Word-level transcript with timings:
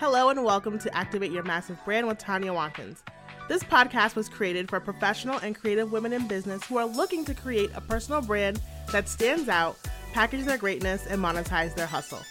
Hello 0.00 0.30
and 0.30 0.42
welcome 0.42 0.78
to 0.78 0.96
Activate 0.96 1.30
Your 1.30 1.42
Massive 1.42 1.76
Brand 1.84 2.08
with 2.08 2.16
Tanya 2.16 2.54
Watkins. 2.54 3.02
This 3.48 3.62
podcast 3.62 4.16
was 4.16 4.30
created 4.30 4.70
for 4.70 4.80
professional 4.80 5.36
and 5.40 5.54
creative 5.54 5.92
women 5.92 6.14
in 6.14 6.26
business 6.26 6.64
who 6.64 6.78
are 6.78 6.86
looking 6.86 7.22
to 7.26 7.34
create 7.34 7.70
a 7.74 7.82
personal 7.82 8.22
brand 8.22 8.62
that 8.92 9.10
stands 9.10 9.50
out, 9.50 9.76
package 10.14 10.46
their 10.46 10.56
greatness, 10.56 11.04
and 11.06 11.20
monetize 11.20 11.74
their 11.74 11.86
hustle. 11.86 12.22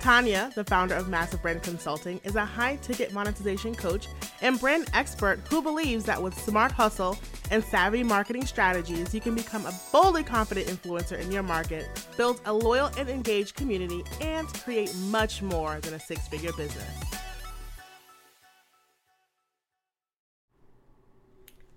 Tanya, 0.00 0.52
the 0.54 0.64
founder 0.64 0.94
of 0.94 1.08
Massive 1.08 1.42
Brand 1.42 1.62
Consulting, 1.62 2.20
is 2.22 2.36
a 2.36 2.44
high 2.44 2.76
ticket 2.76 3.12
monetization 3.12 3.74
coach 3.74 4.06
and 4.40 4.58
brand 4.60 4.88
expert 4.94 5.40
who 5.50 5.60
believes 5.60 6.04
that 6.04 6.22
with 6.22 6.38
smart 6.38 6.70
hustle 6.70 7.18
and 7.50 7.64
savvy 7.64 8.02
marketing 8.04 8.46
strategies, 8.46 9.12
you 9.12 9.20
can 9.20 9.34
become 9.34 9.66
a 9.66 9.74
boldly 9.90 10.22
confident 10.22 10.68
influencer 10.68 11.18
in 11.18 11.32
your 11.32 11.42
market, 11.42 11.86
build 12.16 12.40
a 12.44 12.52
loyal 12.52 12.90
and 12.96 13.08
engaged 13.08 13.56
community, 13.56 14.04
and 14.20 14.46
create 14.48 14.94
much 15.06 15.42
more 15.42 15.80
than 15.80 15.94
a 15.94 16.00
six 16.00 16.28
figure 16.28 16.52
business. 16.52 16.88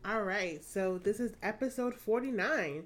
All 0.05 0.23
right, 0.23 0.63
so 0.63 0.97
this 0.97 1.19
is 1.19 1.33
episode 1.41 1.95
49, 1.95 2.83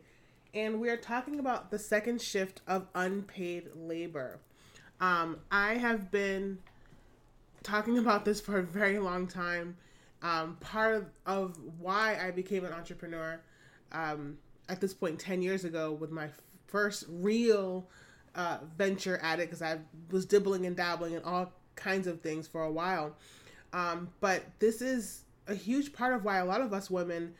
and 0.54 0.80
we 0.80 0.90
are 0.90 0.98
talking 0.98 1.40
about 1.40 1.72
the 1.72 1.80
second 1.80 2.22
shift 2.22 2.62
of 2.68 2.88
unpaid 2.94 3.70
labor. 3.76 4.40
Um, 5.02 5.38
I 5.52 5.76
have 5.76 6.12
been 6.12 6.60
talking 7.64 7.98
about 8.00 8.26
this 8.26 8.40
for 8.42 8.60
a 8.60 8.64
very 8.64 9.00
long 9.00 9.28
time. 9.28 9.78
Um, 10.22 10.58
part 10.60 10.96
of, 10.96 11.06
of 11.26 11.60
why 11.80 12.18
I 12.20 12.32
became 12.32 12.66
an 12.66 12.74
entrepreneur 12.74 13.40
um, 13.92 14.38
at 14.70 14.82
this 14.82 14.94
point 14.94 15.20
10 15.20 15.42
years 15.42 15.66
ago 15.66 15.92
with 15.92 16.10
my 16.10 16.26
f- 16.26 16.42
first 16.68 17.06
real 17.10 17.88
uh, 18.34 18.58
venture 18.78 19.18
at 19.20 19.40
it 19.40 19.50
because 19.50 19.62
I 19.62 19.78
was 20.10 20.26
dibbling 20.26 20.66
and 20.66 20.76
dabbling 20.76 21.14
in 21.14 21.24
all 21.24 21.52
kinds 21.76 22.08
of 22.08 22.22
things 22.22 22.48
for 22.48 22.64
a 22.64 22.72
while. 22.72 23.16
Um, 23.74 24.10
but 24.20 24.44
this 24.60 24.82
is 24.82 25.22
a 25.48 25.54
huge 25.54 25.94
part 25.94 26.14
of 26.14 26.24
why 26.24 26.38
a 26.38 26.46
lot 26.46 26.62
of 26.62 26.74
us 26.74 26.90
women 26.90 27.34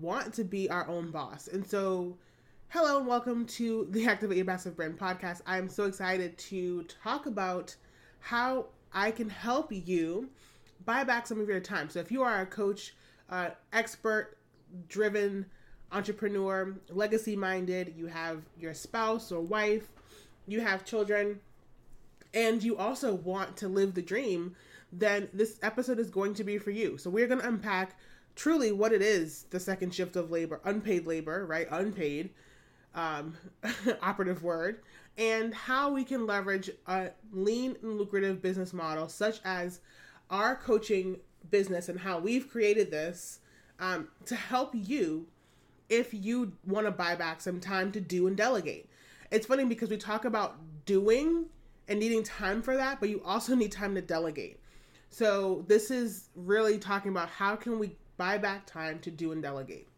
want 0.00 0.34
to 0.34 0.44
be 0.44 0.68
our 0.68 0.86
own 0.88 1.10
boss. 1.10 1.48
And 1.48 1.66
so 1.66 2.16
Hello 2.70 2.98
and 2.98 3.06
welcome 3.06 3.46
to 3.46 3.86
the 3.90 4.06
Activate 4.06 4.36
Your 4.36 4.44
Massive 4.44 4.76
Brand 4.76 4.98
podcast. 4.98 5.40
I 5.46 5.56
am 5.56 5.68
so 5.68 5.84
excited 5.84 6.36
to 6.38 6.82
talk 7.02 7.26
about 7.26 7.74
how 8.18 8.66
I 8.92 9.12
can 9.12 9.30
help 9.30 9.68
you 9.70 10.28
buy 10.84 11.04
back 11.04 11.28
some 11.28 11.40
of 11.40 11.48
your 11.48 11.60
time. 11.60 11.88
So, 11.88 12.00
if 12.00 12.10
you 12.10 12.22
are 12.24 12.40
a 12.40 12.46
coach, 12.46 12.94
uh, 13.30 13.50
expert 13.72 14.36
driven 14.88 15.46
entrepreneur, 15.92 16.74
legacy 16.90 17.36
minded, 17.36 17.94
you 17.96 18.08
have 18.08 18.42
your 18.58 18.74
spouse 18.74 19.30
or 19.30 19.40
wife, 19.40 19.88
you 20.48 20.60
have 20.60 20.84
children, 20.84 21.38
and 22.34 22.62
you 22.62 22.76
also 22.76 23.14
want 23.14 23.56
to 23.58 23.68
live 23.68 23.94
the 23.94 24.02
dream, 24.02 24.56
then 24.92 25.28
this 25.32 25.60
episode 25.62 26.00
is 26.00 26.10
going 26.10 26.34
to 26.34 26.44
be 26.44 26.58
for 26.58 26.72
you. 26.72 26.98
So, 26.98 27.10
we're 27.10 27.28
going 27.28 27.40
to 27.40 27.48
unpack 27.48 27.96
truly 28.34 28.72
what 28.72 28.92
it 28.92 29.02
is 29.02 29.44
the 29.50 29.60
second 29.60 29.94
shift 29.94 30.16
of 30.16 30.32
labor, 30.32 30.60
unpaid 30.64 31.06
labor, 31.06 31.46
right? 31.46 31.68
Unpaid 31.70 32.30
um, 32.96 33.36
operative 34.02 34.42
word, 34.42 34.80
and 35.16 35.54
how 35.54 35.92
we 35.92 36.02
can 36.02 36.26
leverage 36.26 36.70
a 36.86 37.10
lean 37.32 37.76
and 37.82 37.96
lucrative 37.96 38.42
business 38.42 38.72
model, 38.72 39.08
such 39.08 39.40
as 39.44 39.80
our 40.30 40.56
coaching 40.56 41.18
business 41.50 41.88
and 41.88 42.00
how 42.00 42.18
we've 42.18 42.50
created 42.50 42.90
this 42.90 43.38
um, 43.78 44.08
to 44.24 44.34
help 44.34 44.70
you 44.74 45.26
if 45.88 46.12
you 46.12 46.52
want 46.66 46.86
to 46.86 46.90
buy 46.90 47.14
back 47.14 47.40
some 47.40 47.60
time 47.60 47.92
to 47.92 48.00
do 48.00 48.26
and 48.26 48.36
delegate. 48.36 48.88
It's 49.30 49.46
funny 49.46 49.64
because 49.64 49.90
we 49.90 49.96
talk 49.96 50.24
about 50.24 50.56
doing 50.84 51.46
and 51.88 52.00
needing 52.00 52.24
time 52.24 52.62
for 52.62 52.76
that, 52.76 52.98
but 52.98 53.08
you 53.08 53.22
also 53.24 53.54
need 53.54 53.70
time 53.70 53.94
to 53.94 54.02
delegate. 54.02 54.58
So 55.10 55.64
this 55.68 55.90
is 55.90 56.28
really 56.34 56.78
talking 56.78 57.10
about 57.12 57.28
how 57.28 57.54
can 57.54 57.78
we 57.78 57.96
buy 58.16 58.38
back 58.38 58.66
time 58.66 58.98
to 59.00 59.10
do 59.10 59.32
and 59.32 59.42
delegate. 59.42 59.88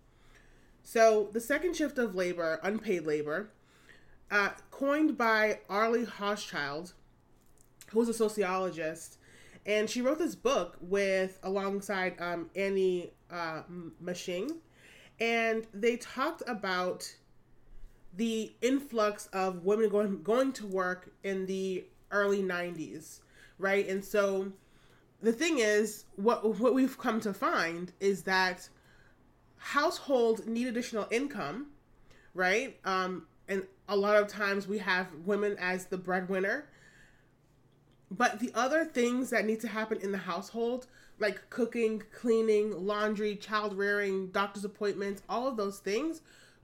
So, 0.90 1.28
the 1.34 1.40
second 1.40 1.76
shift 1.76 1.98
of 1.98 2.14
labor, 2.14 2.58
unpaid 2.62 3.04
labor, 3.04 3.50
uh, 4.30 4.52
coined 4.70 5.18
by 5.18 5.58
Arlie 5.68 6.06
Hochschild, 6.06 6.94
who 7.90 7.98
was 7.98 8.08
a 8.08 8.14
sociologist, 8.14 9.18
and 9.66 9.90
she 9.90 10.00
wrote 10.00 10.18
this 10.18 10.34
book 10.34 10.78
with 10.80 11.38
alongside 11.42 12.18
um, 12.18 12.48
Annie 12.56 13.10
uh, 13.30 13.64
Machung, 14.02 14.56
and 15.20 15.66
they 15.74 15.98
talked 15.98 16.42
about 16.46 17.14
the 18.16 18.54
influx 18.62 19.26
of 19.34 19.66
women 19.66 19.90
going 19.90 20.22
going 20.22 20.54
to 20.54 20.66
work 20.66 21.12
in 21.22 21.44
the 21.44 21.84
early 22.10 22.42
90s, 22.42 23.20
right? 23.58 23.86
And 23.86 24.02
so 24.02 24.50
the 25.20 25.34
thing 25.34 25.58
is, 25.58 26.06
what 26.16 26.58
what 26.58 26.74
we've 26.74 26.96
come 26.96 27.20
to 27.20 27.34
find 27.34 27.92
is 28.00 28.22
that 28.22 28.70
households 29.58 30.46
need 30.46 30.66
additional 30.66 31.06
income, 31.10 31.68
right? 32.34 32.78
Um, 32.84 33.26
and 33.48 33.66
a 33.88 33.96
lot 33.96 34.16
of 34.16 34.28
times 34.28 34.68
we 34.68 34.78
have 34.78 35.06
women 35.24 35.56
as 35.58 35.86
the 35.86 35.96
breadwinner. 35.96 36.68
But 38.10 38.40
the 38.40 38.50
other 38.54 38.84
things 38.84 39.30
that 39.30 39.44
need 39.44 39.60
to 39.60 39.68
happen 39.68 39.98
in 40.00 40.12
the 40.12 40.18
household, 40.18 40.86
like 41.18 41.50
cooking, 41.50 42.02
cleaning, 42.12 42.86
laundry, 42.86 43.36
child 43.36 43.76
rearing, 43.76 44.28
doctor's 44.28 44.64
appointments, 44.64 45.22
all 45.28 45.46
of 45.46 45.56
those 45.56 45.78
things 45.78 46.22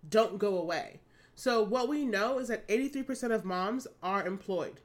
don't 0.08 0.38
go 0.38 0.58
away. 0.58 1.00
So, 1.34 1.62
what 1.62 1.88
we 1.88 2.04
know 2.04 2.38
is 2.38 2.48
that 2.48 2.66
83% 2.68 3.34
of 3.34 3.44
moms 3.44 3.86
are 4.02 4.24
employed, 4.24 4.80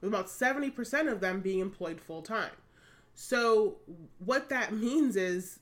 with 0.00 0.08
about 0.08 0.26
70% 0.26 1.12
of 1.12 1.20
them 1.20 1.40
being 1.40 1.60
employed 1.60 2.00
full 2.00 2.22
time. 2.22 2.52
So, 3.14 3.76
what 4.18 4.48
that 4.48 4.72
means 4.72 5.16
is 5.16 5.60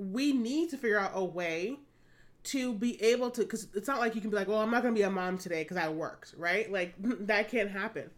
we 0.00 0.32
need 0.32 0.70
to 0.70 0.78
figure 0.78 0.98
out 0.98 1.10
a 1.14 1.22
way 1.22 1.78
to 2.42 2.72
be 2.72 3.00
able 3.02 3.30
to 3.30 3.42
because 3.42 3.68
it's 3.74 3.86
not 3.86 3.98
like 3.98 4.14
you 4.14 4.20
can 4.20 4.30
be 4.30 4.36
like 4.36 4.48
well 4.48 4.58
i'm 4.58 4.70
not 4.70 4.82
going 4.82 4.94
to 4.94 4.98
be 4.98 5.04
a 5.04 5.10
mom 5.10 5.36
today 5.36 5.62
because 5.62 5.76
i 5.76 5.88
worked 5.88 6.34
right? 6.38 6.72
Like 6.72 6.94
that 7.26 7.50
can't 7.50 7.70
happen. 7.70 8.10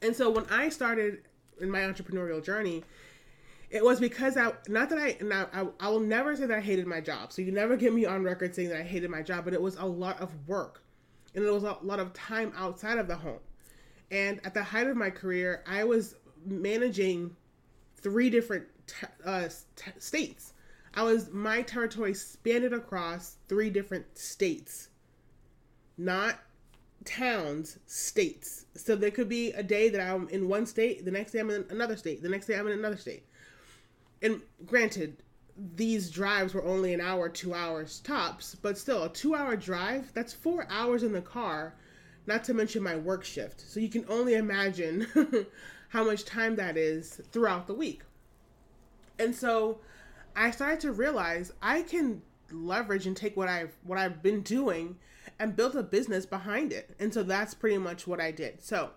And 0.00 0.14
so 0.14 0.30
when 0.30 0.46
i 0.46 0.68
started 0.68 1.22
in 1.60 1.70
my 1.70 1.80
entrepreneurial 1.80 2.44
journey 2.44 2.84
it 3.68 3.84
was 3.84 3.98
because 3.98 4.36
i 4.36 4.52
not 4.68 4.88
that 4.90 4.98
i 4.98 5.16
now 5.20 5.48
I, 5.52 5.66
I 5.80 5.88
will 5.88 6.00
never 6.00 6.36
say 6.36 6.46
that 6.46 6.56
i 6.56 6.60
hated 6.60 6.86
my 6.86 7.00
job. 7.00 7.32
So 7.32 7.42
you 7.42 7.50
never 7.50 7.76
get 7.76 7.92
me 7.92 8.06
on 8.06 8.22
record 8.22 8.54
saying 8.54 8.68
that 8.68 8.78
i 8.78 8.84
hated 8.84 9.10
my 9.10 9.22
job 9.22 9.44
but 9.44 9.54
it 9.54 9.60
was 9.60 9.74
a 9.76 9.84
lot 9.84 10.20
of 10.20 10.32
work 10.46 10.82
and 11.34 11.44
it 11.44 11.50
was 11.50 11.64
a 11.64 11.76
lot 11.82 11.98
of 11.98 12.12
time 12.12 12.52
outside 12.56 12.98
of 12.98 13.08
the 13.08 13.16
home. 13.16 13.40
And 14.12 14.40
at 14.46 14.54
the 14.54 14.62
height 14.62 14.86
of 14.86 14.96
my 14.96 15.10
career 15.10 15.64
i 15.66 15.82
was 15.82 16.14
managing 16.44 17.34
three 17.96 18.30
different 18.30 18.66
t- 18.86 19.06
uh, 19.24 19.48
t- 19.74 19.90
states 19.98 20.52
I 20.96 21.02
was 21.02 21.30
my 21.30 21.60
territory 21.60 22.14
spanned 22.14 22.72
across 22.72 23.36
three 23.48 23.68
different 23.68 24.16
states, 24.16 24.88
not 25.98 26.40
towns, 27.04 27.78
states. 27.86 28.64
So 28.74 28.96
there 28.96 29.10
could 29.10 29.28
be 29.28 29.52
a 29.52 29.62
day 29.62 29.90
that 29.90 30.00
I'm 30.00 30.26
in 30.30 30.48
one 30.48 30.64
state, 30.64 31.04
the 31.04 31.10
next 31.10 31.32
day 31.32 31.40
I'm 31.40 31.50
in 31.50 31.66
another 31.68 31.96
state, 31.96 32.22
the 32.22 32.30
next 32.30 32.46
day 32.46 32.58
I'm 32.58 32.66
in 32.66 32.78
another 32.78 32.96
state. 32.96 33.24
And 34.22 34.40
granted, 34.64 35.18
these 35.76 36.10
drives 36.10 36.54
were 36.54 36.64
only 36.64 36.94
an 36.94 37.02
hour, 37.02 37.28
two 37.28 37.52
hours 37.52 38.00
tops, 38.00 38.54
but 38.54 38.78
still, 38.78 39.04
a 39.04 39.08
two 39.10 39.34
hour 39.34 39.54
drive, 39.54 40.12
that's 40.14 40.32
four 40.32 40.66
hours 40.70 41.02
in 41.02 41.12
the 41.12 41.20
car, 41.20 41.74
not 42.26 42.42
to 42.44 42.54
mention 42.54 42.82
my 42.82 42.96
work 42.96 43.22
shift. 43.22 43.60
So 43.60 43.80
you 43.80 43.90
can 43.90 44.06
only 44.08 44.34
imagine 44.34 45.06
how 45.90 46.04
much 46.04 46.24
time 46.24 46.56
that 46.56 46.78
is 46.78 47.20
throughout 47.32 47.66
the 47.66 47.74
week. 47.74 48.02
And 49.18 49.34
so 49.34 49.78
I 50.36 50.50
started 50.50 50.80
to 50.80 50.92
realize 50.92 51.52
I 51.62 51.82
can 51.82 52.22
leverage 52.52 53.06
and 53.06 53.16
take 53.16 53.36
what 53.36 53.48
I've 53.48 53.74
what 53.82 53.98
I've 53.98 54.22
been 54.22 54.42
doing 54.42 54.96
and 55.38 55.56
build 55.56 55.74
a 55.74 55.82
business 55.82 56.26
behind 56.26 56.72
it. 56.72 56.94
And 57.00 57.12
so 57.12 57.22
that's 57.22 57.54
pretty 57.54 57.78
much 57.78 58.06
what 58.06 58.20
I 58.20 58.30
did. 58.30 58.62
So 58.62 58.90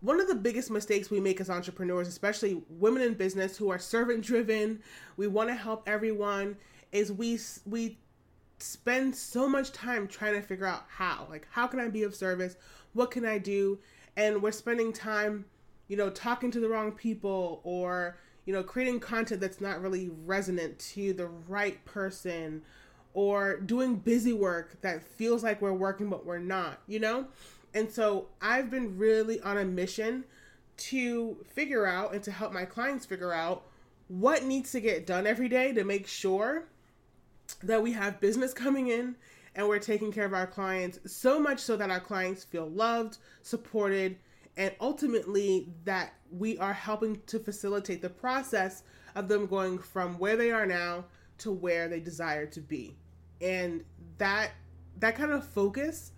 one 0.00 0.20
of 0.20 0.28
the 0.28 0.34
biggest 0.34 0.70
mistakes 0.70 1.10
we 1.10 1.18
make 1.18 1.40
as 1.40 1.48
entrepreneurs, 1.48 2.06
especially 2.06 2.62
women 2.68 3.02
in 3.02 3.14
business 3.14 3.56
who 3.56 3.70
are 3.70 3.78
servant 3.78 4.22
driven, 4.22 4.80
we 5.16 5.26
want 5.26 5.48
to 5.48 5.54
help 5.54 5.88
everyone, 5.88 6.56
is 6.92 7.10
we 7.10 7.38
we 7.66 7.98
spend 8.58 9.16
so 9.16 9.48
much 9.48 9.72
time 9.72 10.06
trying 10.06 10.34
to 10.34 10.42
figure 10.42 10.66
out 10.66 10.84
how. 10.88 11.26
Like 11.30 11.48
how 11.50 11.66
can 11.66 11.80
I 11.80 11.88
be 11.88 12.02
of 12.02 12.14
service? 12.14 12.56
What 12.92 13.10
can 13.10 13.24
I 13.24 13.38
do? 13.38 13.78
And 14.16 14.42
we're 14.42 14.52
spending 14.52 14.92
time, 14.92 15.46
you 15.88 15.96
know, 15.96 16.10
talking 16.10 16.50
to 16.50 16.60
the 16.60 16.68
wrong 16.68 16.92
people 16.92 17.62
or 17.64 18.18
you 18.44 18.52
know, 18.52 18.62
creating 18.62 19.00
content 19.00 19.40
that's 19.40 19.60
not 19.60 19.80
really 19.80 20.10
resonant 20.24 20.78
to 20.78 21.12
the 21.12 21.26
right 21.26 21.84
person 21.84 22.62
or 23.14 23.58
doing 23.58 23.96
busy 23.96 24.32
work 24.32 24.80
that 24.80 25.02
feels 25.02 25.42
like 25.42 25.60
we're 25.60 25.72
working 25.72 26.08
but 26.08 26.24
we're 26.24 26.38
not, 26.38 26.80
you 26.86 26.98
know? 26.98 27.26
And 27.74 27.90
so 27.90 28.28
I've 28.40 28.70
been 28.70 28.98
really 28.98 29.40
on 29.40 29.58
a 29.58 29.64
mission 29.64 30.24
to 30.76 31.36
figure 31.54 31.86
out 31.86 32.14
and 32.14 32.22
to 32.24 32.32
help 32.32 32.52
my 32.52 32.64
clients 32.64 33.06
figure 33.06 33.32
out 33.32 33.64
what 34.08 34.44
needs 34.44 34.72
to 34.72 34.80
get 34.80 35.06
done 35.06 35.26
every 35.26 35.48
day 35.48 35.72
to 35.72 35.84
make 35.84 36.06
sure 36.06 36.64
that 37.62 37.82
we 37.82 37.92
have 37.92 38.20
business 38.20 38.52
coming 38.52 38.88
in 38.88 39.16
and 39.54 39.68
we're 39.68 39.78
taking 39.78 40.12
care 40.12 40.24
of 40.24 40.34
our 40.34 40.46
clients 40.46 40.98
so 41.06 41.38
much 41.38 41.60
so 41.60 41.76
that 41.76 41.90
our 41.90 42.00
clients 42.00 42.44
feel 42.44 42.68
loved, 42.68 43.18
supported, 43.42 44.16
and 44.56 44.74
ultimately 44.80 45.68
that 45.84 46.12
we 46.30 46.58
are 46.58 46.72
helping 46.72 47.20
to 47.26 47.38
facilitate 47.38 48.02
the 48.02 48.10
process 48.10 48.82
of 49.14 49.28
them 49.28 49.46
going 49.46 49.78
from 49.78 50.18
where 50.18 50.36
they 50.36 50.50
are 50.50 50.66
now 50.66 51.04
to 51.38 51.50
where 51.50 51.88
they 51.88 52.00
desire 52.00 52.46
to 52.46 52.60
be. 52.60 52.96
And 53.40 53.84
that 54.18 54.50
that 54.98 55.16
kind 55.16 55.32
of 55.32 55.44
focus 55.44 56.12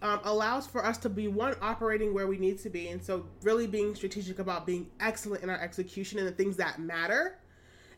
um, 0.00 0.20
allows 0.24 0.66
for 0.66 0.84
us 0.84 0.98
to 0.98 1.08
be 1.08 1.28
one 1.28 1.54
operating 1.60 2.14
where 2.14 2.26
we 2.26 2.38
need 2.38 2.58
to 2.60 2.70
be 2.70 2.88
and 2.88 3.02
so 3.02 3.26
really 3.42 3.66
being 3.66 3.94
strategic 3.94 4.38
about 4.38 4.66
being 4.66 4.88
excellent 5.00 5.42
in 5.42 5.50
our 5.50 5.58
execution 5.60 6.18
and 6.18 6.28
the 6.28 6.32
things 6.32 6.56
that 6.56 6.78
matter 6.78 7.38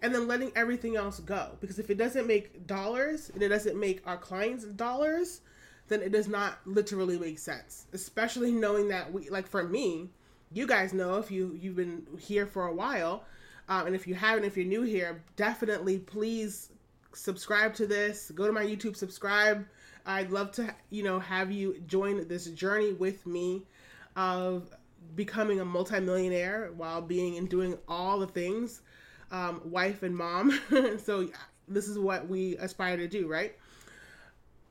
and 0.00 0.14
then 0.14 0.28
letting 0.28 0.52
everything 0.54 0.96
else 0.96 1.18
go. 1.20 1.56
Because 1.60 1.78
if 1.78 1.90
it 1.90 1.98
doesn't 1.98 2.26
make 2.26 2.66
dollars 2.66 3.30
and 3.30 3.42
it 3.42 3.48
doesn't 3.48 3.78
make 3.78 4.00
our 4.06 4.16
clients 4.16 4.64
dollars 4.64 5.40
then 5.88 6.02
it 6.02 6.12
does 6.12 6.28
not 6.28 6.58
literally 6.66 7.18
make 7.18 7.38
sense. 7.38 7.86
Especially 7.92 8.52
knowing 8.52 8.88
that 8.88 9.12
we 9.12 9.28
like 9.30 9.46
for 9.46 9.64
me 9.64 10.08
you 10.52 10.66
guys 10.66 10.92
know 10.92 11.16
if 11.16 11.30
you 11.30 11.56
you've 11.60 11.76
been 11.76 12.06
here 12.18 12.46
for 12.46 12.66
a 12.66 12.74
while 12.74 13.24
um, 13.68 13.86
and 13.86 13.94
if 13.94 14.06
you 14.06 14.14
haven't 14.14 14.44
if 14.44 14.56
you're 14.56 14.66
new 14.66 14.82
here 14.82 15.22
definitely 15.36 15.98
please 15.98 16.70
subscribe 17.12 17.74
to 17.74 17.86
this. 17.86 18.30
Go 18.34 18.46
to 18.46 18.52
my 18.52 18.64
youtube 18.64 18.96
subscribe. 18.96 19.66
I'd 20.06 20.30
love 20.30 20.52
to 20.52 20.74
you 20.90 21.02
know 21.02 21.18
have 21.18 21.50
you 21.50 21.80
join 21.86 22.26
this 22.28 22.46
journey 22.46 22.92
with 22.92 23.26
me 23.26 23.62
of 24.16 24.70
becoming 25.14 25.60
a 25.60 25.64
multimillionaire 25.64 26.72
while 26.76 27.00
being 27.00 27.36
and 27.38 27.48
doing 27.48 27.78
all 27.88 28.18
the 28.18 28.26
things 28.26 28.82
um, 29.30 29.60
wife 29.64 30.02
and 30.02 30.16
mom. 30.16 30.58
So 30.98 31.28
this 31.66 31.86
is 31.86 31.98
what 31.98 32.28
we 32.28 32.56
aspire 32.56 32.96
to 32.96 33.06
do 33.06 33.28
right? 33.28 33.54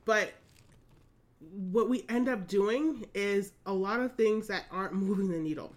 But 0.05 0.33
what 1.39 1.89
we 1.89 2.05
end 2.09 2.27
up 2.27 2.47
doing 2.47 3.05
is 3.13 3.51
a 3.65 3.73
lot 3.73 3.99
of 3.99 4.15
things 4.15 4.47
that 4.47 4.65
aren't 4.71 4.93
moving 4.93 5.29
the 5.29 5.37
needle. 5.37 5.73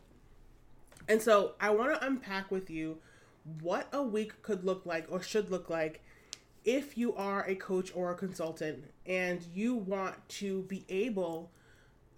And 1.08 1.20
so 1.20 1.54
I 1.60 1.70
want 1.70 1.92
to 1.92 2.06
unpack 2.06 2.50
with 2.50 2.70
you 2.70 2.98
what 3.60 3.88
a 3.92 4.02
week 4.02 4.42
could 4.42 4.64
look 4.64 4.86
like 4.86 5.06
or 5.10 5.20
should 5.22 5.50
look 5.50 5.68
like 5.70 6.02
if 6.64 6.96
you 6.96 7.14
are 7.14 7.44
a 7.46 7.54
coach 7.54 7.90
or 7.94 8.10
a 8.10 8.14
consultant 8.14 8.84
and 9.06 9.46
you 9.54 9.74
want 9.74 10.14
to 10.28 10.62
be 10.62 10.84
able 10.88 11.50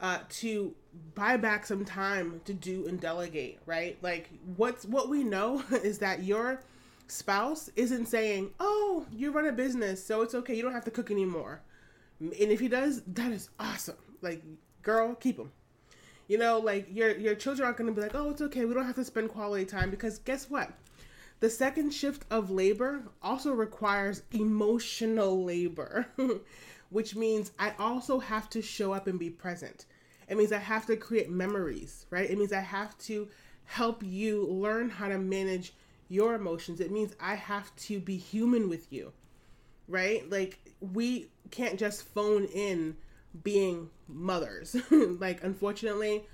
uh, 0.01 0.19
to 0.29 0.75
buy 1.15 1.37
back 1.37 1.65
some 1.65 1.85
time 1.85 2.41
to 2.45 2.53
do 2.53 2.87
and 2.89 3.01
delegate, 3.01 3.61
right? 3.67 3.97
Like 4.03 4.31
what's 4.57 4.85
what 4.85 5.09
we 5.09 5.23
know 5.23 5.63
is 5.71 5.99
that 5.99 6.25
your 6.25 6.61
spouse 7.07 7.71
isn't 7.77 8.07
saying, 8.07 8.51
"Oh, 8.59 9.07
you 9.13 9.31
run 9.31 9.47
a 9.47 9.53
business, 9.53 10.05
so 10.05 10.23
it's 10.23 10.35
okay. 10.35 10.55
You 10.55 10.63
don't 10.63 10.73
have 10.73 10.85
to 10.87 10.91
cook 10.91 11.11
anymore." 11.11 11.63
And 12.31 12.53
if 12.53 12.61
he 12.61 12.69
does, 12.69 13.03
that 13.07 13.33
is 13.33 13.51
awesome. 13.59 13.97
Like, 14.21 14.43
girl, 14.83 15.15
keep 15.15 15.39
him. 15.39 15.51
You 16.29 16.39
know, 16.39 16.59
like 16.59 16.87
your 16.91 17.17
your 17.19 17.35
children 17.35 17.67
aren't 17.67 17.79
going 17.79 17.93
to 17.93 17.95
be 17.95 18.01
like, 18.01 18.15
"Oh, 18.15 18.31
it's 18.31 18.41
okay. 18.43 18.65
We 18.65 18.75
don't 18.75 18.87
have 18.87 18.95
to 18.95 19.05
spend 19.05 19.29
quality 19.31 19.65
time." 19.65 19.91
Because 19.91 20.19
guess 20.21 20.49
what? 20.49 20.71
The 21.41 21.51
second 21.51 21.91
shift 21.91 22.25
of 22.31 22.51
labor 22.51 23.03
also 23.21 23.53
requires 23.53 24.23
emotional 24.31 25.45
labor, 25.45 26.07
which 26.91 27.17
means 27.17 27.51
I 27.59 27.75
also 27.79 28.21
have 28.21 28.49
to 28.51 28.63
show 28.63 28.93
up 28.93 29.09
and 29.09 29.19
be 29.19 29.29
present. 29.29 29.87
It 30.29 30.37
means 30.37 30.53
I 30.53 30.59
have 30.59 30.87
to 30.87 30.97
create 30.97 31.29
memories, 31.29 32.07
right? 32.11 32.31
It 32.31 32.39
means 32.39 32.53
I 32.53 32.61
have 32.61 32.97
to 32.99 33.29
help 33.65 34.05
you 34.05 34.47
learn 34.47 34.89
how 34.89 35.09
to 35.09 35.19
manage 35.19 35.75
your 36.09 36.35
emotions. 36.35 36.81
It 36.81 36.93
means 36.93 37.17
I 37.21 37.35
have 37.35 37.75
to 37.77 37.99
be 37.99 38.17
human 38.17 38.69
with 38.69 38.93
you, 38.93 39.13
right? 39.89 40.29
Like 40.31 40.61
we 40.81 41.32
can't 41.53 41.79
just 41.79 42.03
phone 42.03 42.47
in 42.47 42.97
being 43.45 43.89
mothers. 44.09 44.75
like 44.91 45.45
unfortunately, 45.45 46.25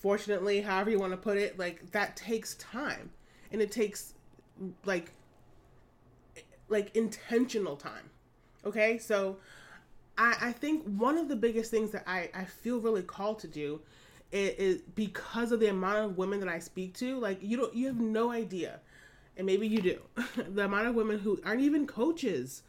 fortunately, 0.00 0.60
however 0.60 0.90
you 0.90 0.98
want 0.98 1.12
to 1.12 1.16
put 1.16 1.36
it, 1.36 1.56
like 1.58 1.92
that 1.92 2.16
takes 2.16 2.54
time. 2.56 3.10
And 3.52 3.62
it 3.62 3.70
takes 3.70 4.14
like 4.84 5.12
like 6.68 6.96
intentional 6.96 7.76
time. 7.76 8.10
Okay? 8.64 8.98
So 8.98 9.36
I, 10.18 10.36
I 10.40 10.52
think 10.52 10.84
one 10.84 11.16
of 11.16 11.28
the 11.28 11.36
biggest 11.36 11.70
things 11.70 11.92
that 11.92 12.02
I, 12.06 12.30
I 12.34 12.44
feel 12.44 12.80
really 12.80 13.02
called 13.02 13.38
to 13.40 13.48
do 13.48 13.80
is, 14.32 14.50
is 14.54 14.82
because 14.94 15.52
of 15.52 15.60
the 15.60 15.68
amount 15.68 15.98
of 15.98 16.18
women 16.18 16.40
that 16.40 16.48
I 16.48 16.58
speak 16.58 16.94
to, 16.94 17.18
like 17.18 17.38
you 17.42 17.56
don't 17.56 17.74
you 17.74 17.86
have 17.86 18.00
no 18.00 18.30
idea. 18.30 18.80
And 19.36 19.44
maybe 19.44 19.68
you 19.68 19.82
do. 19.82 20.00
the 20.54 20.64
amount 20.64 20.86
of 20.86 20.94
women 20.94 21.18
who 21.18 21.38
aren't 21.44 21.60
even 21.60 21.86
coaches 21.86 22.62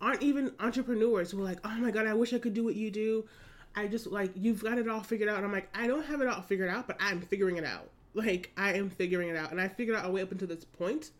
aren't 0.00 0.22
even 0.22 0.52
entrepreneurs 0.60 1.30
who 1.30 1.40
are 1.40 1.44
like, 1.44 1.60
oh 1.64 1.74
my 1.76 1.90
God, 1.90 2.06
I 2.06 2.14
wish 2.14 2.32
I 2.32 2.38
could 2.38 2.54
do 2.54 2.64
what 2.64 2.76
you 2.76 2.90
do. 2.90 3.26
I 3.76 3.86
just 3.86 4.06
like, 4.06 4.32
you've 4.34 4.62
got 4.62 4.78
it 4.78 4.88
all 4.88 5.02
figured 5.02 5.28
out. 5.28 5.36
And 5.36 5.46
I'm 5.46 5.52
like, 5.52 5.68
I 5.74 5.86
don't 5.86 6.04
have 6.06 6.20
it 6.20 6.28
all 6.28 6.42
figured 6.42 6.70
out, 6.70 6.86
but 6.86 6.96
I'm 7.00 7.20
figuring 7.20 7.56
it 7.56 7.64
out. 7.64 7.90
Like, 8.14 8.50
I 8.56 8.74
am 8.74 8.90
figuring 8.90 9.28
it 9.28 9.36
out. 9.36 9.52
And 9.52 9.60
I 9.60 9.68
figured 9.68 9.96
out 9.96 10.06
a 10.06 10.10
way 10.10 10.22
up 10.22 10.32
until 10.32 10.48
this 10.48 10.64
point 10.64 11.10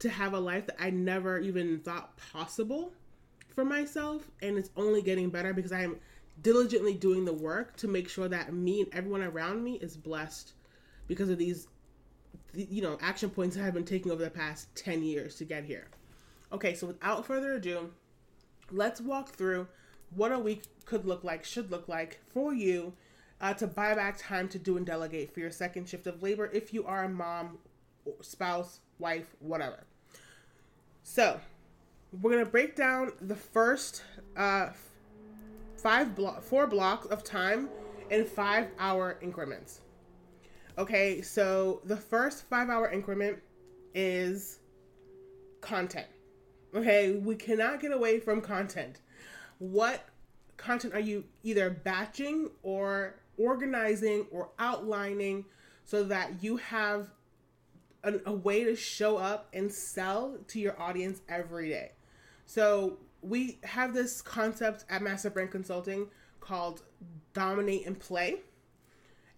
to 0.00 0.08
have 0.08 0.32
a 0.32 0.40
life 0.40 0.66
that 0.66 0.76
I 0.82 0.90
never 0.90 1.38
even 1.38 1.80
thought 1.80 2.16
possible 2.16 2.92
for 3.54 3.64
myself. 3.64 4.28
And 4.42 4.58
it's 4.58 4.70
only 4.76 5.02
getting 5.02 5.30
better 5.30 5.52
because 5.52 5.72
I 5.72 5.82
am 5.82 5.96
diligently 6.42 6.94
doing 6.94 7.24
the 7.24 7.32
work 7.32 7.76
to 7.76 7.88
make 7.88 8.08
sure 8.08 8.28
that 8.28 8.52
me 8.52 8.80
and 8.80 8.92
everyone 8.92 9.22
around 9.22 9.62
me 9.62 9.74
is 9.74 9.96
blessed 9.96 10.54
because 11.06 11.28
of 11.28 11.38
these, 11.38 11.68
you 12.54 12.82
know, 12.82 12.98
action 13.00 13.30
points 13.30 13.54
that 13.54 13.64
I've 13.64 13.74
been 13.74 13.84
taking 13.84 14.10
over 14.10 14.24
the 14.24 14.30
past 14.30 14.74
10 14.74 15.04
years 15.04 15.36
to 15.36 15.44
get 15.44 15.64
here. 15.64 15.86
Okay, 16.52 16.74
so 16.74 16.88
without 16.88 17.24
further 17.26 17.52
ado, 17.54 17.90
let's 18.70 19.00
walk 19.00 19.30
through 19.30 19.68
what 20.14 20.32
a 20.32 20.38
week 20.38 20.64
could 20.84 21.06
look 21.06 21.24
like, 21.24 21.44
should 21.44 21.70
look 21.70 21.88
like 21.88 22.20
for 22.28 22.54
you 22.54 22.92
uh, 23.40 23.54
to 23.54 23.66
buy 23.66 23.94
back 23.94 24.16
time 24.18 24.48
to 24.48 24.58
do 24.58 24.76
and 24.76 24.86
delegate 24.86 25.32
for 25.32 25.40
your 25.40 25.50
second 25.50 25.88
shift 25.88 26.06
of 26.06 26.22
labor 26.22 26.50
if 26.52 26.72
you 26.72 26.84
are 26.84 27.04
a 27.04 27.08
mom, 27.08 27.58
spouse, 28.20 28.80
wife, 28.98 29.34
whatever. 29.40 29.84
So, 31.02 31.40
we're 32.22 32.30
gonna 32.30 32.46
break 32.46 32.76
down 32.76 33.12
the 33.20 33.34
first 33.34 34.02
uh, 34.36 34.70
five 35.76 36.14
block, 36.14 36.42
four 36.42 36.66
blocks 36.66 37.06
of 37.06 37.24
time 37.24 37.68
in 38.10 38.24
five 38.24 38.68
hour 38.78 39.18
increments. 39.20 39.80
Okay, 40.78 41.22
so 41.22 41.80
the 41.84 41.96
first 41.96 42.48
five 42.48 42.68
hour 42.68 42.90
increment 42.90 43.38
is 43.94 44.60
content. 45.60 46.06
Okay, 46.74 47.12
we 47.12 47.36
cannot 47.36 47.80
get 47.80 47.92
away 47.92 48.18
from 48.18 48.40
content. 48.40 49.00
What 49.58 50.04
content 50.56 50.92
are 50.92 51.00
you 51.00 51.24
either 51.44 51.70
batching 51.70 52.50
or 52.64 53.14
organizing 53.38 54.26
or 54.32 54.48
outlining 54.58 55.44
so 55.84 56.02
that 56.04 56.42
you 56.42 56.56
have 56.56 57.10
an, 58.02 58.20
a 58.26 58.32
way 58.32 58.64
to 58.64 58.74
show 58.74 59.16
up 59.18 59.48
and 59.52 59.72
sell 59.72 60.36
to 60.48 60.58
your 60.58 60.80
audience 60.80 61.20
every 61.28 61.68
day? 61.68 61.92
So, 62.46 62.98
we 63.22 63.58
have 63.62 63.94
this 63.94 64.20
concept 64.20 64.84
at 64.90 65.00
Massive 65.00 65.32
Brand 65.32 65.50
Consulting 65.50 66.08
called 66.40 66.82
dominate 67.32 67.86
and 67.86 67.98
play. 67.98 68.40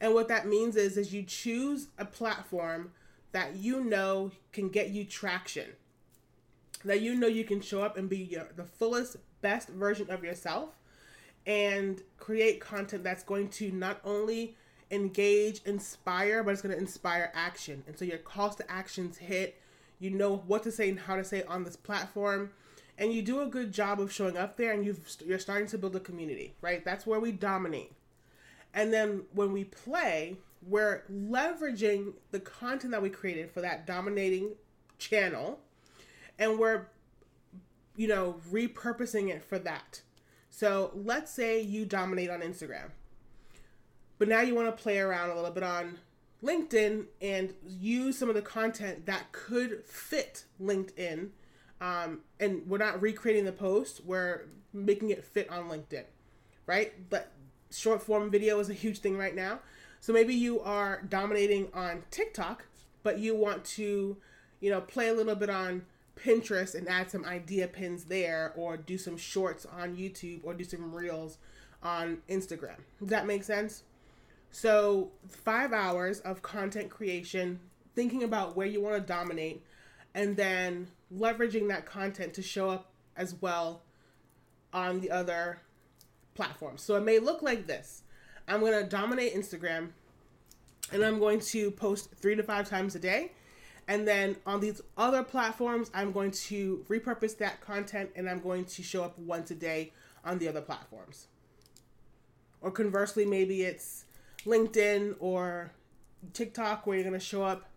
And 0.00 0.12
what 0.12 0.26
that 0.28 0.48
means 0.48 0.74
is 0.74 0.96
is 0.96 1.14
you 1.14 1.22
choose 1.22 1.88
a 1.98 2.04
platform 2.04 2.92
that 3.30 3.56
you 3.56 3.84
know 3.84 4.32
can 4.52 4.70
get 4.70 4.90
you 4.90 5.04
traction 5.04 5.66
that 6.86 7.00
you 7.00 7.14
know 7.14 7.26
you 7.26 7.44
can 7.44 7.60
show 7.60 7.82
up 7.82 7.96
and 7.96 8.08
be 8.08 8.18
your, 8.18 8.48
the 8.56 8.64
fullest, 8.64 9.16
best 9.42 9.68
version 9.68 10.10
of 10.10 10.24
yourself 10.24 10.70
and 11.46 12.02
create 12.18 12.60
content 12.60 13.04
that's 13.04 13.22
going 13.22 13.48
to 13.48 13.70
not 13.70 14.00
only 14.04 14.56
engage, 14.90 15.60
inspire, 15.64 16.42
but 16.42 16.52
it's 16.52 16.62
going 16.62 16.74
to 16.74 16.80
inspire 16.80 17.30
action. 17.34 17.82
And 17.86 17.98
so 17.98 18.04
your 18.04 18.18
calls 18.18 18.56
to 18.56 18.70
actions 18.70 19.18
hit, 19.18 19.60
you 19.98 20.10
know 20.10 20.36
what 20.46 20.62
to 20.64 20.72
say 20.72 20.88
and 20.88 20.98
how 20.98 21.16
to 21.16 21.24
say 21.24 21.42
on 21.44 21.64
this 21.64 21.76
platform, 21.76 22.50
and 22.98 23.12
you 23.12 23.22
do 23.22 23.40
a 23.40 23.46
good 23.46 23.72
job 23.72 24.00
of 24.00 24.12
showing 24.12 24.36
up 24.36 24.56
there 24.56 24.72
and 24.72 24.84
you've, 24.84 25.16
you're 25.24 25.38
starting 25.38 25.66
to 25.68 25.78
build 25.78 25.96
a 25.96 26.00
community, 26.00 26.54
right? 26.60 26.84
That's 26.84 27.06
where 27.06 27.20
we 27.20 27.32
dominate. 27.32 27.92
And 28.72 28.92
then 28.92 29.22
when 29.32 29.52
we 29.52 29.64
play, 29.64 30.36
we're 30.66 31.02
leveraging 31.12 32.14
the 32.30 32.40
content 32.40 32.92
that 32.92 33.02
we 33.02 33.10
created 33.10 33.50
for 33.50 33.60
that 33.60 33.86
dominating 33.86 34.52
channel 34.98 35.60
and 36.38 36.58
we're 36.58 36.86
you 37.96 38.08
know 38.08 38.36
repurposing 38.50 39.28
it 39.28 39.44
for 39.44 39.58
that. 39.58 40.02
So 40.50 40.90
let's 40.94 41.30
say 41.30 41.60
you 41.60 41.84
dominate 41.84 42.30
on 42.30 42.40
instagram 42.40 42.90
but 44.18 44.28
now 44.28 44.40
you 44.40 44.54
want 44.54 44.74
to 44.74 44.82
play 44.82 44.98
around 44.98 45.28
a 45.28 45.34
little 45.34 45.50
bit 45.50 45.62
on 45.62 45.98
linkedin 46.42 47.06
and 47.20 47.52
use 47.66 48.16
some 48.16 48.30
of 48.30 48.34
the 48.34 48.42
content 48.42 49.04
that 49.04 49.32
could 49.32 49.84
fit 49.84 50.44
linkedin 50.62 51.28
um, 51.82 52.20
and 52.40 52.62
we're 52.66 52.78
not 52.78 53.02
recreating 53.02 53.44
the 53.44 53.52
post 53.52 54.00
we're 54.04 54.46
making 54.72 55.10
it 55.10 55.24
fit 55.24 55.50
on 55.50 55.68
linkedin 55.68 56.04
right? 56.66 56.92
But 57.08 57.32
short 57.70 58.02
form 58.02 58.30
video 58.30 58.58
is 58.58 58.68
a 58.68 58.74
huge 58.74 58.98
thing 58.98 59.16
right 59.16 59.34
now. 59.34 59.60
So 60.00 60.12
maybe 60.12 60.34
you 60.34 60.60
are 60.60 61.02
dominating 61.08 61.68
on 61.72 62.04
tiktok 62.10 62.66
but 63.02 63.18
you 63.18 63.34
want 63.34 63.64
to 63.64 64.16
you 64.60 64.70
know 64.70 64.80
play 64.80 65.08
a 65.08 65.14
little 65.14 65.34
bit 65.34 65.50
on 65.50 65.84
Pinterest 66.16 66.74
and 66.74 66.88
add 66.88 67.10
some 67.10 67.24
idea 67.24 67.68
pins 67.68 68.04
there, 68.04 68.52
or 68.56 68.76
do 68.76 68.98
some 68.98 69.16
shorts 69.16 69.66
on 69.66 69.96
YouTube, 69.96 70.40
or 70.42 70.54
do 70.54 70.64
some 70.64 70.94
reels 70.94 71.38
on 71.82 72.18
Instagram. 72.28 72.76
Does 72.98 73.08
that 73.08 73.26
make 73.26 73.44
sense? 73.44 73.82
So, 74.50 75.10
five 75.28 75.72
hours 75.72 76.20
of 76.20 76.42
content 76.42 76.90
creation, 76.90 77.60
thinking 77.94 78.22
about 78.22 78.56
where 78.56 78.66
you 78.66 78.80
want 78.80 78.96
to 78.96 79.00
dominate, 79.00 79.62
and 80.14 80.36
then 80.36 80.88
leveraging 81.14 81.68
that 81.68 81.84
content 81.84 82.32
to 82.34 82.42
show 82.42 82.70
up 82.70 82.90
as 83.16 83.34
well 83.40 83.82
on 84.72 85.00
the 85.00 85.10
other 85.10 85.60
platforms. 86.34 86.82
So, 86.82 86.96
it 86.96 87.02
may 87.02 87.18
look 87.18 87.42
like 87.42 87.66
this 87.66 88.02
I'm 88.48 88.60
going 88.60 88.72
to 88.72 88.88
dominate 88.88 89.34
Instagram, 89.34 89.90
and 90.92 91.02
I'm 91.02 91.18
going 91.18 91.40
to 91.40 91.70
post 91.70 92.10
three 92.16 92.36
to 92.36 92.42
five 92.42 92.68
times 92.68 92.94
a 92.94 92.98
day. 92.98 93.32
And 93.88 94.06
then 94.06 94.36
on 94.44 94.60
these 94.60 94.80
other 94.96 95.22
platforms, 95.22 95.90
I'm 95.94 96.12
going 96.12 96.32
to 96.32 96.84
repurpose 96.88 97.38
that 97.38 97.60
content 97.60 98.10
and 98.16 98.28
I'm 98.28 98.40
going 98.40 98.64
to 98.64 98.82
show 98.82 99.04
up 99.04 99.18
once 99.18 99.50
a 99.50 99.54
day 99.54 99.92
on 100.24 100.38
the 100.38 100.48
other 100.48 100.60
platforms. 100.60 101.28
Or 102.60 102.70
conversely, 102.70 103.24
maybe 103.24 103.62
it's 103.62 104.04
LinkedIn 104.44 105.16
or 105.20 105.70
TikTok 106.32 106.86
where 106.86 106.96
you're 106.96 107.08
going 107.08 107.18
to 107.18 107.24
show 107.24 107.44
up 107.44 107.68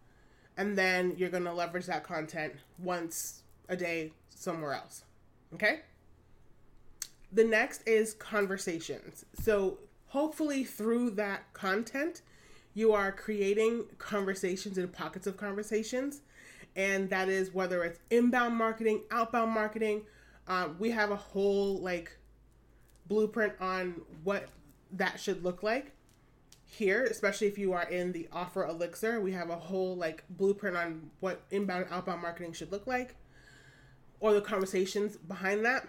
and 0.57 0.77
then 0.77 1.13
you're 1.17 1.29
going 1.29 1.43
to 1.43 1.53
leverage 1.53 1.85
that 1.85 2.03
content 2.03 2.53
once 2.79 3.43
a 3.69 3.75
day 3.75 4.11
somewhere 4.29 4.73
else. 4.73 5.03
Okay? 5.53 5.81
The 7.31 7.43
next 7.43 7.87
is 7.87 8.13
conversations. 8.15 9.25
So, 9.41 9.77
hopefully, 10.07 10.63
through 10.63 11.11
that 11.11 11.53
content, 11.53 12.21
you 12.79 12.93
are 12.93 13.11
creating 13.11 13.83
conversations 13.97 14.77
and 14.77 14.91
pockets 14.91 15.27
of 15.27 15.35
conversations. 15.35 16.21
And 16.77 17.09
that 17.09 17.27
is 17.27 17.53
whether 17.53 17.83
it's 17.83 17.99
inbound 18.09 18.55
marketing, 18.55 19.01
outbound 19.11 19.51
marketing. 19.51 20.03
Um, 20.47 20.77
we 20.79 20.91
have 20.91 21.11
a 21.11 21.15
whole 21.17 21.79
like 21.79 22.17
blueprint 23.07 23.53
on 23.59 24.01
what 24.23 24.47
that 24.93 25.19
should 25.19 25.43
look 25.43 25.61
like 25.61 25.91
here, 26.65 27.03
especially 27.03 27.47
if 27.47 27.57
you 27.57 27.73
are 27.73 27.83
in 27.89 28.13
the 28.13 28.29
offer 28.31 28.65
elixir. 28.65 29.19
We 29.19 29.33
have 29.33 29.49
a 29.49 29.57
whole 29.57 29.97
like 29.97 30.23
blueprint 30.29 30.77
on 30.77 31.11
what 31.19 31.41
inbound 31.51 31.87
outbound 31.91 32.21
marketing 32.21 32.53
should 32.53 32.71
look 32.71 32.87
like 32.87 33.15
or 34.21 34.33
the 34.33 34.41
conversations 34.41 35.17
behind 35.17 35.65
that. 35.65 35.85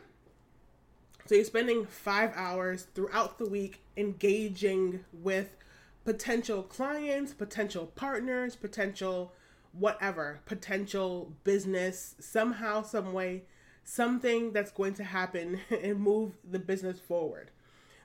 So 1.26 1.36
you're 1.36 1.44
spending 1.44 1.86
five 1.86 2.32
hours 2.34 2.88
throughout 2.94 3.38
the 3.38 3.46
week 3.46 3.80
engaging 3.96 5.04
with 5.12 5.56
potential 6.04 6.62
clients, 6.62 7.32
potential 7.32 7.86
partners, 7.94 8.56
potential 8.56 9.32
whatever, 9.72 10.40
potential 10.46 11.32
business, 11.44 12.16
somehow, 12.18 12.82
some 12.82 13.12
way, 13.12 13.44
something 13.84 14.52
that's 14.52 14.72
going 14.72 14.94
to 14.94 15.04
happen 15.04 15.60
and 15.70 16.00
move 16.00 16.32
the 16.48 16.58
business 16.58 16.98
forward. 16.98 17.50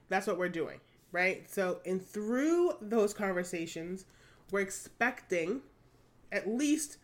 That's 0.10 0.28
what 0.28 0.38
we're 0.38 0.50
doing, 0.50 0.80
right? 1.12 1.50
So, 1.50 1.80
and 1.86 2.06
through 2.06 2.74
those 2.82 3.14
conversations, 3.14 4.06
we're 4.52 4.62
expecting 4.62 5.62
at 6.32 6.48
least 6.48 6.98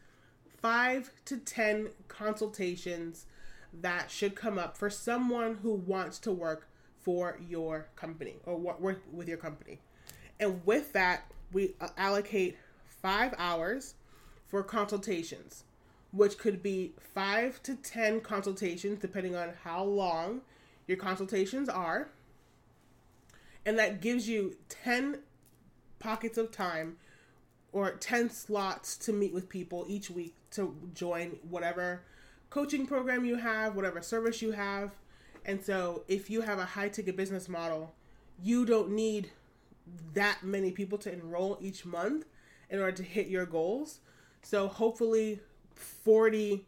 five 0.61 1.11
to 1.25 1.37
10 1.37 1.89
consultations 2.07 3.25
that 3.73 4.11
should 4.11 4.35
come 4.35 4.59
up 4.59 4.77
for 4.77 4.89
someone 4.89 5.59
who 5.63 5.73
wants 5.73 6.19
to 6.19 6.31
work 6.31 6.67
for 6.99 7.39
your 7.47 7.87
company 7.95 8.35
or 8.45 8.57
work 8.57 9.01
with 9.11 9.27
your 9.27 9.37
company. 9.37 9.79
And 10.41 10.65
with 10.65 10.91
that, 10.93 11.31
we 11.53 11.75
uh, 11.79 11.89
allocate 11.97 12.57
five 13.01 13.35
hours 13.37 13.93
for 14.47 14.63
consultations, 14.63 15.63
which 16.11 16.39
could 16.39 16.63
be 16.63 16.93
five 17.13 17.61
to 17.63 17.75
10 17.75 18.21
consultations, 18.21 18.99
depending 18.99 19.35
on 19.35 19.53
how 19.63 19.83
long 19.83 20.41
your 20.87 20.97
consultations 20.97 21.69
are. 21.69 22.09
And 23.65 23.77
that 23.77 24.01
gives 24.01 24.27
you 24.27 24.57
10 24.67 25.19
pockets 25.99 26.39
of 26.39 26.51
time 26.51 26.97
or 27.71 27.91
10 27.91 28.31
slots 28.31 28.97
to 28.97 29.13
meet 29.13 29.33
with 29.33 29.47
people 29.47 29.85
each 29.87 30.09
week 30.09 30.33
to 30.51 30.75
join 30.95 31.37
whatever 31.47 32.01
coaching 32.49 32.87
program 32.87 33.23
you 33.23 33.35
have, 33.35 33.75
whatever 33.75 34.01
service 34.01 34.41
you 34.41 34.51
have. 34.51 34.91
And 35.45 35.63
so, 35.63 36.03
if 36.07 36.29
you 36.29 36.41
have 36.41 36.59
a 36.59 36.65
high 36.65 36.89
ticket 36.89 37.15
business 37.15 37.47
model, 37.47 37.93
you 38.43 38.65
don't 38.65 38.91
need 38.91 39.31
that 40.13 40.43
many 40.43 40.71
people 40.71 40.97
to 40.99 41.11
enroll 41.11 41.57
each 41.61 41.85
month 41.85 42.25
in 42.69 42.79
order 42.79 42.91
to 42.91 43.03
hit 43.03 43.27
your 43.27 43.45
goals. 43.45 43.99
So 44.41 44.67
hopefully 44.67 45.39
40 45.75 46.65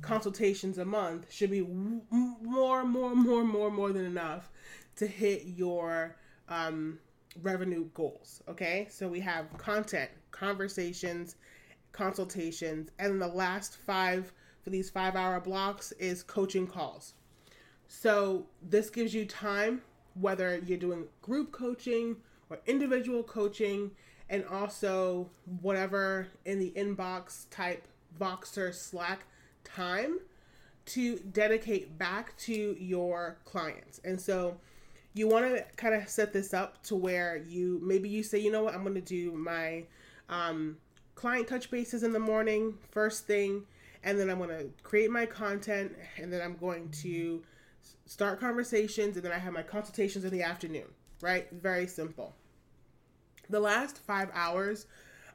consultations 0.00 0.78
a 0.78 0.84
month 0.84 1.32
should 1.32 1.50
be 1.50 1.62
more, 1.62 2.84
more, 2.84 3.14
more, 3.14 3.44
more, 3.44 3.70
more 3.70 3.92
than 3.92 4.04
enough 4.04 4.50
to 4.96 5.06
hit 5.06 5.44
your 5.44 6.16
um, 6.48 6.98
revenue 7.42 7.88
goals. 7.94 8.42
Okay, 8.48 8.86
so 8.90 9.08
we 9.08 9.20
have 9.20 9.56
content, 9.56 10.10
conversations, 10.30 11.36
consultations, 11.92 12.90
and 12.98 13.20
the 13.20 13.28
last 13.28 13.76
five 13.76 14.32
for 14.62 14.70
these 14.70 14.90
five 14.90 15.16
hour 15.16 15.40
blocks 15.40 15.92
is 15.92 16.22
coaching 16.22 16.66
calls. 16.66 17.14
So 17.88 18.46
this 18.62 18.90
gives 18.90 19.12
you 19.12 19.26
time, 19.26 19.82
whether 20.14 20.58
you're 20.58 20.78
doing 20.78 21.06
group 21.20 21.52
coaching 21.52 22.16
or 22.52 22.58
individual 22.66 23.22
coaching 23.22 23.90
and 24.28 24.44
also 24.44 25.30
whatever 25.60 26.28
in 26.44 26.58
the 26.58 26.70
inbox 26.76 27.46
type 27.50 27.86
Voxer 28.20 28.74
Slack 28.74 29.24
time 29.64 30.18
to 30.84 31.18
dedicate 31.18 31.96
back 31.96 32.36
to 32.36 32.76
your 32.78 33.38
clients. 33.44 34.00
And 34.04 34.20
so 34.20 34.58
you 35.14 35.28
want 35.28 35.46
to 35.46 35.64
kind 35.76 35.94
of 35.94 36.08
set 36.08 36.32
this 36.32 36.52
up 36.52 36.82
to 36.84 36.96
where 36.96 37.36
you 37.48 37.80
maybe 37.82 38.08
you 38.08 38.22
say, 38.22 38.38
you 38.38 38.50
know 38.50 38.64
what, 38.64 38.74
I'm 38.74 38.82
going 38.82 38.94
to 38.94 39.00
do 39.00 39.32
my 39.32 39.84
um, 40.28 40.76
client 41.14 41.48
touch 41.48 41.70
bases 41.70 42.02
in 42.02 42.12
the 42.12 42.18
morning, 42.18 42.74
first 42.90 43.26
thing, 43.26 43.64
and 44.02 44.18
then 44.18 44.28
I'm 44.28 44.38
going 44.38 44.50
to 44.50 44.68
create 44.82 45.10
my 45.10 45.26
content, 45.26 45.94
and 46.16 46.32
then 46.32 46.40
I'm 46.40 46.56
going 46.56 46.88
to 47.02 47.42
start 48.06 48.40
conversations, 48.40 49.16
and 49.16 49.24
then 49.24 49.32
I 49.32 49.38
have 49.38 49.52
my 49.52 49.62
consultations 49.62 50.24
in 50.24 50.30
the 50.30 50.42
afternoon, 50.42 50.86
right? 51.20 51.48
Very 51.52 51.86
simple 51.86 52.34
the 53.52 53.60
last 53.60 53.98
five 53.98 54.30
hours 54.34 54.86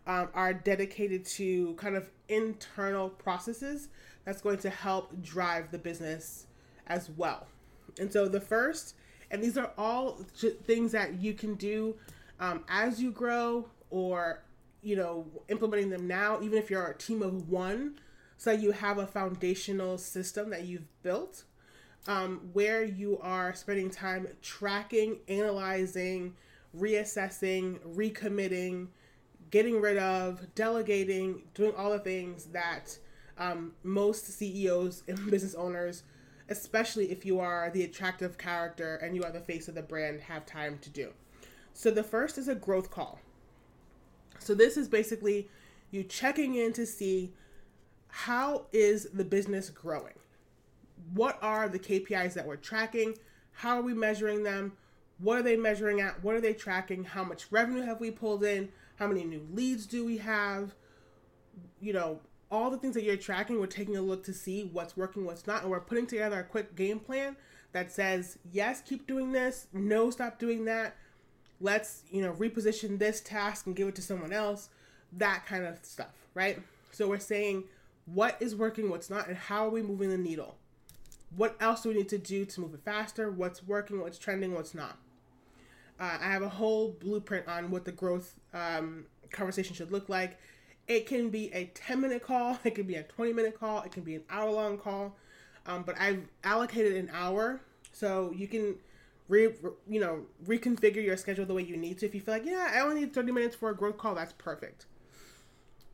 um, 0.05 0.29
are 0.33 0.53
dedicated 0.53 1.25
to 1.25 1.74
kind 1.75 1.95
of 1.95 2.09
internal 2.29 3.09
processes 3.09 3.89
that's 4.25 4.41
going 4.41 4.57
to 4.59 4.69
help 4.69 5.21
drive 5.21 5.71
the 5.71 5.77
business 5.77 6.47
as 6.88 7.09
well. 7.15 7.47
And 8.00 8.12
so 8.12 8.27
the 8.27 8.41
first, 8.41 8.95
and 9.31 9.41
these 9.41 9.57
are 9.57 9.71
all 9.77 10.19
things 10.65 10.91
that 10.91 11.21
you 11.21 11.33
can 11.33 11.55
do 11.55 11.95
um, 12.39 12.63
as 12.69 13.01
you 13.01 13.12
grow 13.12 13.67
or, 13.89 14.43
you 14.81 14.95
know, 14.95 15.25
implementing 15.50 15.89
them 15.89 16.07
now, 16.07 16.39
even 16.41 16.57
if 16.57 16.69
you're 16.69 16.86
a 16.86 16.97
team 16.97 17.21
of 17.21 17.50
one, 17.50 18.00
so 18.38 18.51
you 18.51 18.71
have 18.71 19.00
a 19.00 19.07
foundational 19.07 19.97
system 19.97 20.50
that 20.51 20.65
you've 20.65 20.88
built 21.01 21.43
um, 22.07 22.50
where 22.53 22.83
you 22.83 23.19
are 23.21 23.53
spending 23.53 23.89
time 23.89 24.27
tracking, 24.41 25.17
analyzing, 25.27 26.36
reassessing, 26.79 27.79
recommitting, 27.96 28.88
getting 29.51 29.79
rid 29.79 29.98
of, 29.98 30.53
delegating, 30.55 31.43
doing 31.53 31.74
all 31.77 31.91
the 31.91 32.00
things 32.00 32.46
that 32.46 32.98
um, 33.38 33.74
most 33.84 34.25
CEOs 34.25 35.03
and 35.07 35.31
business 35.31 35.55
owners, 35.55 36.03
especially 36.50 37.12
if 37.12 37.25
you 37.25 37.39
are 37.39 37.69
the 37.74 37.84
attractive 37.84 38.38
character 38.38 38.96
and 38.98 39.15
you 39.15 39.24
are 39.24 39.31
the 39.31 39.41
face 39.41 39.67
of 39.67 39.75
the 39.75 39.81
brand, 39.81 40.22
have 40.22 40.46
time 40.46 40.77
to 40.79 40.89
do. 40.89 41.13
So 41.74 41.91
the 41.91 42.03
first 42.03 42.38
is 42.38 42.48
a 42.48 42.55
growth 42.55 42.89
call. 42.89 43.19
So 44.39 44.53
this 44.53 44.77
is 44.77 44.88
basically 44.88 45.50
you 45.91 46.03
checking 46.03 46.55
in 46.55 46.74
to 46.74 46.86
see 46.86 47.34
how 48.07 48.65
is 48.72 49.07
the 49.13 49.24
business 49.24 49.69
growing? 49.69 50.13
What 51.13 51.38
are 51.41 51.69
the 51.69 51.79
KPIs 51.79 52.34
that 52.34 52.46
we're 52.46 52.55
tracking? 52.55 53.15
How 53.51 53.77
are 53.77 53.81
we 53.81 53.93
measuring 53.93 54.43
them? 54.43 54.74
What 55.19 55.39
are 55.39 55.43
they 55.43 55.57
measuring 55.57 56.01
at? 56.01 56.24
What 56.24 56.36
are 56.36 56.41
they 56.41 56.53
tracking? 56.53 57.03
How 57.03 57.24
much 57.24 57.47
revenue 57.51 57.81
have 57.83 58.00
we 58.00 58.12
pulled 58.12 58.43
in? 58.43 58.69
How 58.97 59.07
many 59.07 59.24
new 59.24 59.47
leads 59.51 59.86
do 59.86 60.05
we 60.05 60.17
have? 60.17 60.75
You 61.81 61.93
know, 61.93 62.19
all 62.51 62.69
the 62.69 62.77
things 62.77 62.93
that 62.95 63.03
you're 63.03 63.17
tracking, 63.17 63.59
we're 63.59 63.67
taking 63.67 63.97
a 63.97 64.01
look 64.01 64.24
to 64.25 64.33
see 64.33 64.69
what's 64.71 64.95
working, 64.95 65.25
what's 65.25 65.47
not, 65.47 65.63
and 65.63 65.71
we're 65.71 65.79
putting 65.79 66.07
together 66.07 66.39
a 66.39 66.43
quick 66.43 66.75
game 66.75 67.00
plan 67.00 67.36
that 67.74 67.91
says, 67.91 68.38
yes, 68.51 68.81
keep 68.81 69.05
doing 69.07 69.31
this, 69.31 69.67
no, 69.74 70.09
stop 70.09 70.39
doing 70.39 70.65
that. 70.65 70.95
Let's, 71.59 72.03
you 72.09 72.21
know, 72.21 72.33
reposition 72.33 73.00
this 73.00 73.19
task 73.19 73.65
and 73.65 73.75
give 73.75 73.88
it 73.88 73.95
to 73.95 74.01
someone 74.01 74.31
else, 74.31 74.69
that 75.12 75.45
kind 75.45 75.65
of 75.65 75.79
stuff, 75.83 76.13
right? 76.33 76.59
So 76.91 77.07
we're 77.07 77.19
saying 77.19 77.65
what 78.05 78.38
is 78.39 78.55
working, 78.55 78.89
what's 78.89 79.09
not, 79.09 79.27
and 79.27 79.36
how 79.36 79.65
are 79.65 79.69
we 79.69 79.81
moving 79.81 80.09
the 80.09 80.17
needle? 80.17 80.55
What 81.36 81.57
else 81.59 81.81
do 81.81 81.89
we 81.89 81.95
need 81.95 82.09
to 82.09 82.17
do 82.17 82.45
to 82.45 82.62
move 82.62 82.74
it 82.74 82.81
faster? 82.86 83.29
What's 83.29 83.67
working, 83.67 84.00
what's 84.00 84.17
trending, 84.17 84.53
what's 84.53 84.74
not? 84.74 84.97
Uh, 85.99 86.17
I 86.21 86.31
have 86.31 86.43
a 86.43 86.49
whole 86.49 86.91
blueprint 86.91 87.47
on 87.47 87.71
what 87.71 87.85
the 87.85 87.91
growth 87.91 88.35
um, 88.53 89.05
conversation 89.31 89.75
should 89.75 89.91
look 89.91 90.09
like. 90.09 90.37
It 90.87 91.05
can 91.05 91.29
be 91.29 91.51
a 91.53 91.65
10 91.73 91.99
minute 91.99 92.23
call, 92.23 92.59
it 92.63 92.75
can 92.75 92.85
be 92.85 92.95
a 92.95 93.03
20 93.03 93.33
minute 93.33 93.59
call, 93.59 93.81
it 93.81 93.91
can 93.91 94.03
be 94.03 94.15
an 94.15 94.23
hour 94.29 94.51
long 94.51 94.77
call. 94.77 95.15
Um, 95.65 95.83
but 95.83 95.99
I've 95.99 96.23
allocated 96.43 96.95
an 96.95 97.09
hour 97.13 97.59
so 97.91 98.31
you 98.35 98.47
can 98.47 98.75
re, 99.27 99.49
you 99.89 99.99
know 99.99 100.25
reconfigure 100.45 101.03
your 101.03 101.17
schedule 101.17 101.45
the 101.45 101.53
way 101.53 101.63
you 101.63 101.77
need 101.77 101.97
to. 101.99 102.05
If 102.05 102.15
you 102.15 102.21
feel 102.21 102.35
like 102.35 102.45
yeah, 102.45 102.71
I 102.73 102.79
only 102.81 103.01
need 103.01 103.13
thirty 103.13 103.31
minutes 103.31 103.55
for 103.55 103.69
a 103.69 103.75
growth 103.75 103.97
call, 103.97 104.15
that's 104.15 104.33
perfect. 104.33 104.85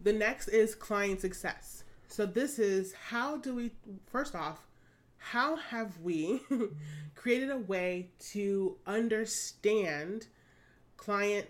The 0.01 0.13
next 0.13 0.49
is 0.49 0.75
client 0.75 1.21
success. 1.21 1.83
So 2.07 2.25
this 2.25 2.59
is 2.59 2.93
how 2.93 3.37
do 3.37 3.55
we 3.55 3.71
first 4.05 4.35
off, 4.35 4.67
how 5.31 5.55
have 5.55 5.99
we 6.01 6.41
created 7.15 7.49
a 7.49 7.57
way 7.57 8.09
to 8.31 8.77
understand 8.85 10.27
client 10.97 11.47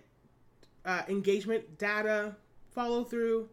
uh, 0.85 1.01
engagement 1.07 1.77
data, 1.79 2.35
follow 2.71 3.03
through, 3.03 3.49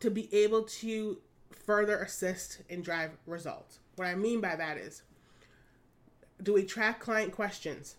to 0.00 0.10
be 0.10 0.32
able 0.34 0.62
to 0.62 1.18
further 1.50 1.98
assist 1.98 2.62
and 2.70 2.82
drive 2.82 3.10
results. 3.26 3.78
What 3.96 4.08
I 4.08 4.14
mean 4.14 4.40
by 4.40 4.56
that 4.56 4.78
is 4.78 5.02
do 6.42 6.54
we 6.54 6.64
track 6.64 7.00
client 7.00 7.32
questions? 7.32 7.96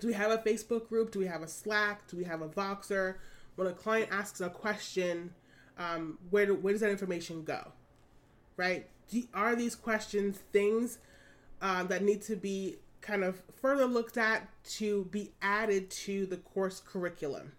Do 0.00 0.06
we 0.06 0.14
have 0.14 0.30
a 0.30 0.38
Facebook 0.38 0.88
group? 0.88 1.12
Do 1.12 1.18
we 1.18 1.26
have 1.26 1.42
a 1.42 1.48
Slack? 1.48 2.06
Do 2.08 2.16
we 2.16 2.24
have 2.24 2.42
a 2.42 2.48
Voxer? 2.48 3.16
When 3.56 3.68
a 3.68 3.72
client 3.72 4.08
asks 4.10 4.40
a 4.40 4.50
question, 4.50 5.32
um, 5.78 6.18
where, 6.30 6.46
do, 6.46 6.54
where 6.54 6.72
does 6.72 6.80
that 6.80 6.90
information 6.90 7.44
go? 7.44 7.72
Right? 8.56 8.88
Do, 9.10 9.22
are 9.34 9.54
these 9.54 9.74
questions 9.74 10.38
things 10.52 10.98
um, 11.60 11.88
that 11.88 12.02
need 12.02 12.22
to 12.22 12.36
be 12.36 12.76
kind 13.00 13.24
of 13.24 13.42
further 13.60 13.86
looked 13.86 14.16
at 14.16 14.48
to 14.64 15.04
be 15.06 15.32
added 15.42 15.90
to 15.90 16.26
the 16.26 16.36
course 16.36 16.80
curriculum? 16.80 17.52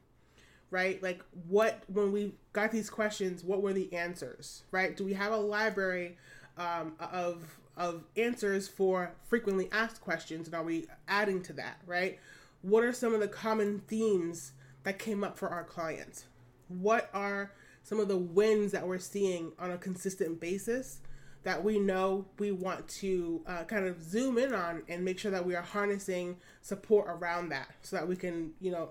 Right? 0.71 1.01
Like, 1.03 1.23
what, 1.47 1.83
when 1.87 2.11
we 2.11 2.33
got 2.51 2.71
these 2.71 2.89
questions, 2.89 3.43
what 3.43 3.61
were 3.61 3.73
the 3.73 3.93
answers? 3.93 4.63
Right? 4.71 4.95
Do 4.97 5.03
we 5.03 5.13
have 5.13 5.31
a 5.31 5.37
library 5.37 6.17
um, 6.57 6.93
of 6.99 7.57
of 7.75 8.03
answers 8.15 8.67
for 8.67 9.11
frequently 9.27 9.67
asked 9.71 10.01
questions 10.01 10.47
and 10.47 10.55
are 10.55 10.63
we 10.63 10.87
adding 11.07 11.41
to 11.41 11.53
that 11.53 11.79
right 11.87 12.19
what 12.61 12.83
are 12.83 12.93
some 12.93 13.13
of 13.13 13.19
the 13.19 13.27
common 13.27 13.79
themes 13.87 14.51
that 14.83 14.99
came 14.99 15.23
up 15.23 15.37
for 15.37 15.49
our 15.49 15.63
clients 15.63 16.25
what 16.67 17.09
are 17.13 17.51
some 17.83 17.99
of 17.99 18.07
the 18.07 18.17
wins 18.17 18.71
that 18.71 18.87
we're 18.87 18.97
seeing 18.97 19.51
on 19.59 19.71
a 19.71 19.77
consistent 19.77 20.39
basis 20.39 20.99
that 21.43 21.63
we 21.63 21.77
know 21.77 22.25
we 22.39 22.51
want 22.51 22.87
to 22.87 23.41
uh, 23.45 23.63
kind 23.65 23.85
of 23.85 24.01
zoom 24.01 24.37
in 24.37 24.53
on 24.53 24.81
and 24.87 25.03
make 25.03 25.19
sure 25.19 25.31
that 25.31 25.45
we 25.45 25.55
are 25.55 25.61
harnessing 25.61 26.37
support 26.61 27.05
around 27.09 27.49
that 27.49 27.67
so 27.81 27.95
that 27.95 28.07
we 28.07 28.15
can 28.15 28.53
you 28.59 28.71
know 28.71 28.89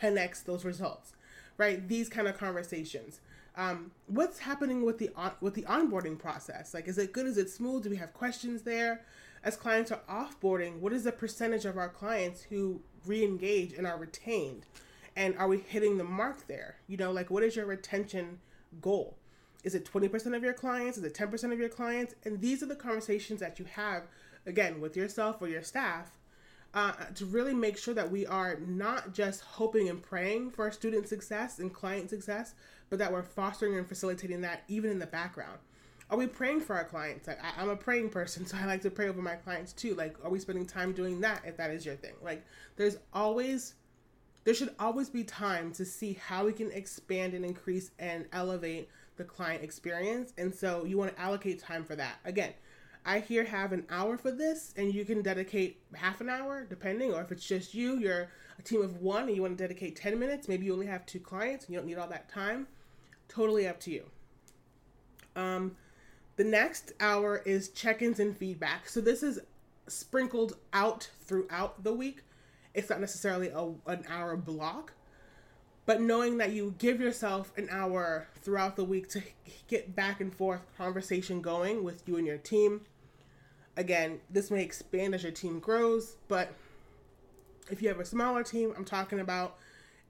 10x 0.00 0.44
those 0.44 0.64
results 0.64 1.12
right 1.56 1.88
these 1.88 2.08
kind 2.08 2.26
of 2.26 2.36
conversations 2.36 3.20
um, 3.56 3.90
what's 4.06 4.40
happening 4.40 4.84
with 4.84 4.98
the 4.98 5.10
on, 5.16 5.32
with 5.40 5.54
the 5.54 5.62
onboarding 5.62 6.18
process? 6.18 6.74
Like, 6.74 6.88
is 6.88 6.98
it 6.98 7.12
good? 7.12 7.26
Is 7.26 7.38
it 7.38 7.48
smooth? 7.48 7.84
Do 7.84 7.90
we 7.90 7.96
have 7.96 8.12
questions 8.12 8.62
there? 8.62 9.02
As 9.42 9.56
clients 9.56 9.90
are 9.90 10.00
offboarding, 10.10 10.80
what 10.80 10.92
is 10.92 11.04
the 11.04 11.12
percentage 11.12 11.64
of 11.64 11.78
our 11.78 11.88
clients 11.88 12.42
who 12.42 12.80
re-engage 13.06 13.72
and 13.72 13.86
are 13.86 13.96
retained? 13.96 14.66
And 15.16 15.36
are 15.38 15.48
we 15.48 15.58
hitting 15.58 15.98
the 15.98 16.04
mark 16.04 16.46
there? 16.46 16.76
You 16.86 16.98
know, 16.98 17.10
like 17.10 17.30
what 17.30 17.42
is 17.42 17.56
your 17.56 17.66
retention 17.66 18.38
goal? 18.80 19.16
Is 19.64 19.74
it 19.74 19.90
20% 19.90 20.36
of 20.36 20.44
your 20.44 20.52
clients? 20.52 20.98
Is 20.98 21.04
it 21.04 21.14
10% 21.14 21.52
of 21.52 21.58
your 21.58 21.68
clients? 21.68 22.14
And 22.24 22.40
these 22.40 22.62
are 22.62 22.66
the 22.66 22.76
conversations 22.76 23.40
that 23.40 23.58
you 23.58 23.64
have, 23.64 24.02
again, 24.46 24.80
with 24.80 24.96
yourself 24.96 25.40
or 25.40 25.48
your 25.48 25.62
staff 25.62 26.18
uh, 26.74 26.92
to 27.14 27.24
really 27.24 27.54
make 27.54 27.78
sure 27.78 27.94
that 27.94 28.10
we 28.10 28.26
are 28.26 28.60
not 28.66 29.14
just 29.14 29.40
hoping 29.40 29.88
and 29.88 30.02
praying 30.02 30.50
for 30.50 30.70
student 30.70 31.08
success 31.08 31.58
and 31.58 31.72
client 31.72 32.10
success, 32.10 32.54
but 32.90 32.98
that 32.98 33.10
we're 33.10 33.22
fostering 33.22 33.76
and 33.76 33.88
facilitating 33.88 34.42
that 34.42 34.62
even 34.68 34.90
in 34.90 34.98
the 34.98 35.06
background. 35.06 35.58
Are 36.10 36.18
we 36.18 36.26
praying 36.26 36.60
for 36.60 36.76
our 36.76 36.84
clients? 36.84 37.28
I, 37.28 37.36
am 37.56 37.70
a 37.70 37.76
praying 37.76 38.10
person, 38.10 38.46
so 38.46 38.56
I 38.56 38.66
like 38.66 38.82
to 38.82 38.90
pray 38.90 39.08
over 39.08 39.22
my 39.22 39.36
clients 39.36 39.72
too. 39.72 39.94
Like, 39.94 40.16
are 40.22 40.30
we 40.30 40.38
spending 40.38 40.66
time 40.66 40.92
doing 40.92 41.20
that 41.22 41.42
if 41.44 41.56
that 41.56 41.70
is 41.70 41.84
your 41.84 41.96
thing? 41.96 42.14
Like, 42.22 42.44
there's 42.76 42.98
always, 43.12 43.74
there 44.46 44.54
should 44.54 44.74
always 44.78 45.10
be 45.10 45.24
time 45.24 45.72
to 45.72 45.84
see 45.84 46.14
how 46.14 46.46
we 46.46 46.52
can 46.52 46.70
expand 46.70 47.34
and 47.34 47.44
increase 47.44 47.90
and 47.98 48.26
elevate 48.32 48.88
the 49.16 49.24
client 49.24 49.64
experience. 49.64 50.32
And 50.38 50.54
so 50.54 50.84
you 50.84 50.96
want 50.96 51.14
to 51.14 51.20
allocate 51.20 51.58
time 51.58 51.82
for 51.84 51.96
that. 51.96 52.20
Again, 52.24 52.54
I 53.04 53.18
here 53.18 53.44
have 53.44 53.72
an 53.72 53.84
hour 53.90 54.16
for 54.16 54.30
this, 54.30 54.72
and 54.76 54.94
you 54.94 55.04
can 55.04 55.20
dedicate 55.20 55.80
half 55.94 56.20
an 56.20 56.28
hour, 56.28 56.64
depending, 56.64 57.12
or 57.12 57.20
if 57.22 57.32
it's 57.32 57.44
just 57.44 57.74
you, 57.74 57.98
you're 57.98 58.28
a 58.56 58.62
team 58.62 58.82
of 58.82 59.02
one 59.02 59.24
and 59.24 59.34
you 59.34 59.42
want 59.42 59.58
to 59.58 59.64
dedicate 59.64 59.96
10 59.96 60.16
minutes, 60.16 60.46
maybe 60.46 60.64
you 60.64 60.72
only 60.72 60.86
have 60.86 61.04
two 61.06 61.20
clients 61.20 61.64
and 61.64 61.74
you 61.74 61.80
don't 61.80 61.86
need 61.86 61.98
all 61.98 62.08
that 62.08 62.28
time 62.28 62.68
Totally 63.28 63.66
up 63.66 63.80
to 63.80 63.90
you. 63.90 64.04
Um, 65.34 65.76
the 66.36 66.44
next 66.44 66.92
hour 67.00 67.42
is 67.44 67.70
check 67.70 68.02
ins 68.02 68.20
and 68.20 68.36
feedback. 68.36 68.88
So 68.88 69.00
this 69.00 69.22
is 69.22 69.40
sprinkled 69.88 70.56
out 70.72 71.10
throughout 71.22 71.82
the 71.82 71.92
week. 71.92 72.22
It's 72.76 72.90
not 72.90 73.00
necessarily 73.00 73.48
a, 73.48 73.72
an 73.86 74.04
hour 74.08 74.36
block, 74.36 74.92
but 75.86 76.00
knowing 76.00 76.36
that 76.38 76.52
you 76.52 76.74
give 76.78 77.00
yourself 77.00 77.52
an 77.56 77.68
hour 77.70 78.28
throughout 78.42 78.76
the 78.76 78.84
week 78.84 79.08
to 79.10 79.22
get 79.66 79.96
back 79.96 80.20
and 80.20 80.32
forth 80.32 80.60
conversation 80.76 81.40
going 81.40 81.82
with 81.82 82.06
you 82.06 82.18
and 82.18 82.26
your 82.26 82.36
team. 82.36 82.82
Again, 83.78 84.20
this 84.30 84.50
may 84.50 84.62
expand 84.62 85.14
as 85.14 85.22
your 85.22 85.32
team 85.32 85.58
grows, 85.58 86.16
but 86.28 86.52
if 87.70 87.80
you 87.82 87.88
have 87.88 87.98
a 87.98 88.04
smaller 88.04 88.42
team, 88.42 88.74
I'm 88.76 88.84
talking 88.84 89.20
about 89.20 89.56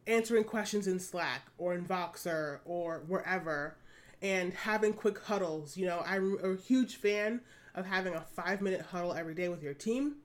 answering 0.06 0.44
questions 0.44 0.88
in 0.88 0.98
Slack 0.98 1.42
or 1.58 1.72
in 1.72 1.84
Voxer 1.84 2.58
or 2.64 3.02
wherever 3.06 3.76
and 4.22 4.52
having 4.54 4.92
quick 4.92 5.20
huddles. 5.20 5.76
You 5.76 5.86
know, 5.86 6.02
I'm 6.04 6.38
a 6.42 6.56
huge 6.56 6.96
fan 6.96 7.40
of 7.74 7.86
having 7.86 8.14
a 8.14 8.20
five 8.20 8.60
minute 8.60 8.80
huddle 8.80 9.12
every 9.14 9.34
day 9.34 9.48
with 9.48 9.62
your 9.62 9.74
team. 9.74 10.16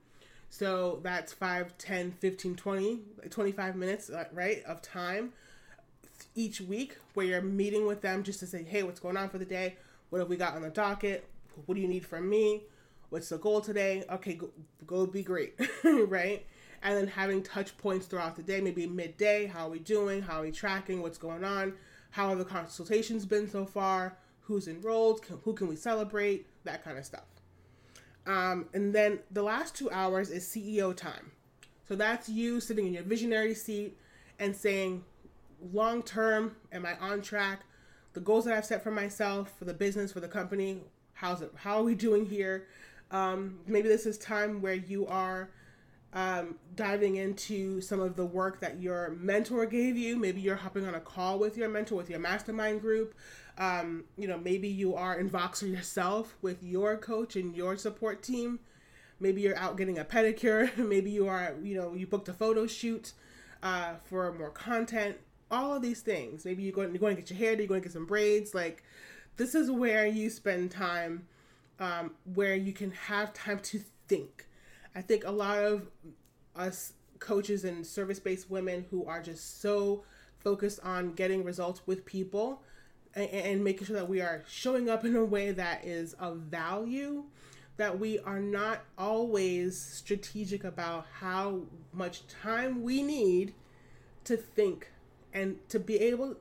So 0.52 1.00
that's 1.02 1.34
5, 1.34 1.78
10, 1.80 2.12
15, 2.12 2.56
20, 2.56 3.00
25 3.30 3.76
minutes, 3.76 4.10
uh, 4.12 4.26
right, 4.32 4.64
of 4.66 4.84
time 4.84 5.34
each 6.36 6.62
week 6.62 6.98
where 7.16 7.26
you're 7.26 7.42
meeting 7.42 7.88
with 7.88 8.02
them 8.02 8.22
just 8.22 8.40
to 8.42 8.46
say, 8.46 8.62
hey, 8.62 8.84
what's 8.84 9.00
going 9.00 9.18
on 9.18 9.30
for 9.30 9.40
the 9.40 9.46
day? 9.46 9.78
What 10.12 10.20
have 10.20 10.30
we 10.30 10.36
got 10.36 10.54
on 10.54 10.62
the 10.62 10.70
docket? 10.70 11.26
What 11.66 11.74
do 11.76 11.82
you 11.82 11.88
need 11.88 12.06
from 12.06 12.30
me? 12.30 12.62
What's 13.10 13.30
the 13.30 13.40
goal 13.40 13.62
today? 13.62 14.04
Okay, 14.10 14.36
go, 14.36 14.52
go 14.86 15.08
be 15.08 15.24
great, 15.24 15.60
right? 15.84 16.46
and 16.84 16.98
then 16.98 17.08
having 17.08 17.44
touch 17.44 17.78
points 17.78 18.08
throughout 18.08 18.36
the 18.36 18.44
day, 18.44 18.60
maybe 18.60 18.88
midday, 18.88 19.46
how 19.46 19.68
are 19.68 19.70
we 19.70 19.80
doing, 19.80 20.22
how 20.22 20.40
are 20.40 20.44
we 20.44 20.52
tracking, 20.52 21.02
what's 21.02 21.18
going 21.18 21.44
on, 21.44 21.74
how 22.12 22.30
have 22.30 22.40
the 22.40 22.46
consultations 22.46 23.26
been 23.26 23.50
so 23.50 23.66
far, 23.66 24.18
who's 24.42 24.68
enrolled, 24.68 25.24
who 25.44 25.54
can 25.54 25.68
we 25.68 25.76
celebrate, 25.76 26.48
that 26.64 26.84
kind 26.84 26.98
of 26.98 27.06
stuff. 27.06 27.26
Um, 28.26 28.68
and 28.74 28.94
then 28.94 29.20
the 29.32 29.44
last 29.44 29.76
two 29.76 29.90
hours 29.92 30.30
is 30.30 30.46
CEO 30.46 30.96
time. 30.96 31.32
So 31.88 31.96
that's 31.96 32.30
you 32.30 32.60
sitting 32.60 32.88
in 32.88 32.94
your 32.94 33.04
visionary 33.04 33.54
seat 33.54 33.98
and 34.40 34.56
saying, 34.56 35.04
long 35.74 36.04
term, 36.04 36.56
am 36.72 36.86
I 36.86 36.96
on 36.98 37.22
track? 37.22 37.62
The 38.14 38.20
goals 38.20 38.46
that 38.46 38.54
I've 38.54 38.66
set 38.66 38.84
for 38.84 38.92
myself, 38.92 39.58
for 39.58 39.66
the 39.66 39.74
business, 39.74 40.12
for 40.12 40.20
the 40.20 40.28
company, 40.28 40.82
how's 41.14 41.42
it? 41.42 41.52
How 41.56 41.78
are 41.78 41.84
we 41.84 41.96
doing 41.96 42.26
here? 42.26 42.68
Um, 43.12 43.60
maybe 43.68 43.88
this 43.88 44.06
is 44.06 44.18
time 44.18 44.62
where 44.62 44.74
you 44.74 45.08
are 45.08 45.50
um, 46.14 46.56
diving 46.76 47.18
into 47.18 47.80
some 47.82 48.00
of 48.00 48.16
the 48.16 48.26
work 48.26 48.60
that 48.60 48.82
your 48.82 49.16
mentor 49.20 49.66
gave 49.66 49.98
you. 49.98 50.18
Maybe 50.18 50.42
you're 50.42 50.56
hopping 50.56 50.86
on 50.86 50.96
a 50.96 51.00
call 51.00 51.40
with 51.40 51.58
your 51.58 51.70
mentor, 51.70 51.96
with 51.96 52.10
your 52.10 52.20
mastermind 52.20 52.82
group. 52.82 53.16
Um, 53.58 54.06
you 54.18 54.28
know, 54.28 54.38
maybe 54.38 54.68
you 54.68 54.96
are 54.96 55.20
in 55.20 55.30
Voxer 55.30 55.70
yourself 55.70 56.36
with 56.42 56.64
your 56.64 56.98
coach 56.98 57.36
and 57.36 57.56
your 57.56 57.78
support 57.78 58.24
team. 58.24 58.60
Maybe 59.20 59.42
you're 59.42 59.58
out 59.58 59.78
getting 59.78 60.00
a 60.00 60.06
pedicure. 60.06 60.76
maybe 60.88 61.12
you 61.12 61.28
are, 61.28 61.56
you 61.62 61.76
know, 61.76 61.94
you 61.94 62.08
booked 62.08 62.30
a 62.30 62.34
photo 62.34 62.66
shoot 62.66 63.14
uh, 63.62 63.96
for 64.04 64.34
more 64.34 64.50
content. 64.50 65.18
All 65.50 65.76
of 65.76 65.82
these 65.82 66.02
things. 66.02 66.46
Maybe 66.46 66.64
you're 66.64 66.72
going, 66.72 66.92
you're 66.92 67.00
going 67.00 67.16
to 67.16 67.22
get 67.22 67.30
your 67.30 67.40
hair, 67.40 67.54
you're 67.58 67.68
going 67.68 67.82
to 67.82 67.86
get 67.86 67.94
some 67.94 68.06
braids. 68.06 68.56
Like, 68.56 68.84
this 69.38 69.54
is 69.54 69.70
where 69.70 70.08
you 70.08 70.30
spend 70.30 70.72
time, 70.72 71.28
um, 71.80 72.12
where 72.34 72.56
you 72.56 72.74
can 72.74 72.92
have 72.92 73.34
time 73.34 73.60
to 73.60 73.80
think 74.08 74.48
I 74.96 75.02
think 75.02 75.24
a 75.26 75.32
lot 75.32 75.58
of 75.58 75.88
us 76.56 76.94
coaches 77.20 77.64
and 77.64 77.86
service 77.86 78.20
based 78.20 78.50
women 78.50 78.86
who 78.90 79.06
are 79.06 79.22
just 79.22 79.62
so 79.62 80.04
focused 80.40 80.80
on 80.84 81.14
getting 81.14 81.44
results 81.44 81.82
with 81.86 82.06
people 82.06 82.62
and, 83.16 83.30
and, 83.30 83.64
making 83.64 83.88
sure 83.88 83.96
that 83.96 84.08
we 84.08 84.22
are 84.22 84.44
showing 84.48 84.90
up 84.90 85.04
in 85.04 85.16
a 85.16 85.26
way 85.26 85.52
that 85.52 85.86
is 85.86 86.14
of 86.14 86.38
value, 86.38 87.24
that 87.78 88.00
we 88.00 88.20
are 88.20 88.40
not 88.40 88.84
always 88.98 89.80
strategic 89.80 90.64
about 90.64 91.06
how 91.20 91.62
much 91.94 92.26
time 92.28 92.84
we 92.84 93.02
need 93.02 93.54
to 94.24 94.38
think 94.38 94.92
and 95.34 95.58
to 95.70 95.80
be 95.80 95.98
able 95.98 96.36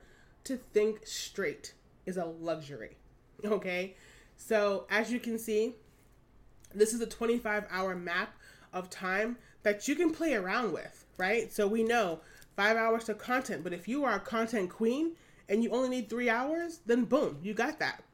to 0.44 0.56
think 0.56 1.06
straight 1.06 1.74
is 2.06 2.16
a 2.16 2.24
luxury. 2.24 2.96
Okay? 3.44 3.94
So, 4.36 4.86
as 4.90 5.10
you 5.10 5.18
can 5.18 5.38
see, 5.38 5.74
this 6.74 6.92
is 6.92 7.00
a 7.00 7.06
25 7.06 7.64
hour 7.70 7.94
map 7.94 8.34
of 8.72 8.90
time 8.90 9.36
that 9.62 9.88
you 9.88 9.94
can 9.94 10.10
play 10.10 10.34
around 10.34 10.72
with, 10.72 11.04
right? 11.16 11.52
So 11.52 11.66
we 11.66 11.82
know 11.82 12.20
five 12.56 12.76
hours 12.76 13.04
to 13.04 13.14
content, 13.14 13.64
but 13.64 13.72
if 13.72 13.88
you 13.88 14.04
are 14.04 14.16
a 14.16 14.20
content 14.20 14.70
queen 14.70 15.12
and 15.50 15.62
you 15.64 15.70
only 15.72 15.88
need 15.88 16.08
three 16.08 16.30
hours, 16.30 16.80
then 16.86 17.04
boom, 17.04 17.38
you 17.42 17.52
got 17.52 17.78
that. 17.80 18.04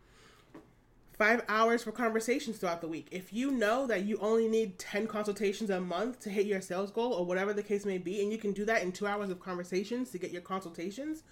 five 1.18 1.42
hours 1.48 1.82
for 1.82 1.92
conversations 1.92 2.58
throughout 2.58 2.82
the 2.82 2.88
week. 2.88 3.08
If 3.10 3.32
you 3.32 3.50
know 3.50 3.86
that 3.86 4.04
you 4.04 4.18
only 4.20 4.48
need 4.48 4.78
10 4.78 5.06
consultations 5.06 5.70
a 5.70 5.80
month 5.80 6.20
to 6.20 6.30
hit 6.30 6.44
your 6.46 6.60
sales 6.60 6.90
goal 6.90 7.12
or 7.14 7.24
whatever 7.24 7.54
the 7.54 7.62
case 7.62 7.86
may 7.86 7.96
be, 7.96 8.20
and 8.22 8.30
you 8.30 8.36
can 8.36 8.52
do 8.52 8.66
that 8.66 8.82
in 8.82 8.92
two 8.92 9.06
hours 9.06 9.30
of 9.30 9.40
conversations 9.40 10.10
to 10.10 10.18
get 10.18 10.30
your 10.30 10.42
consultations, 10.42 11.22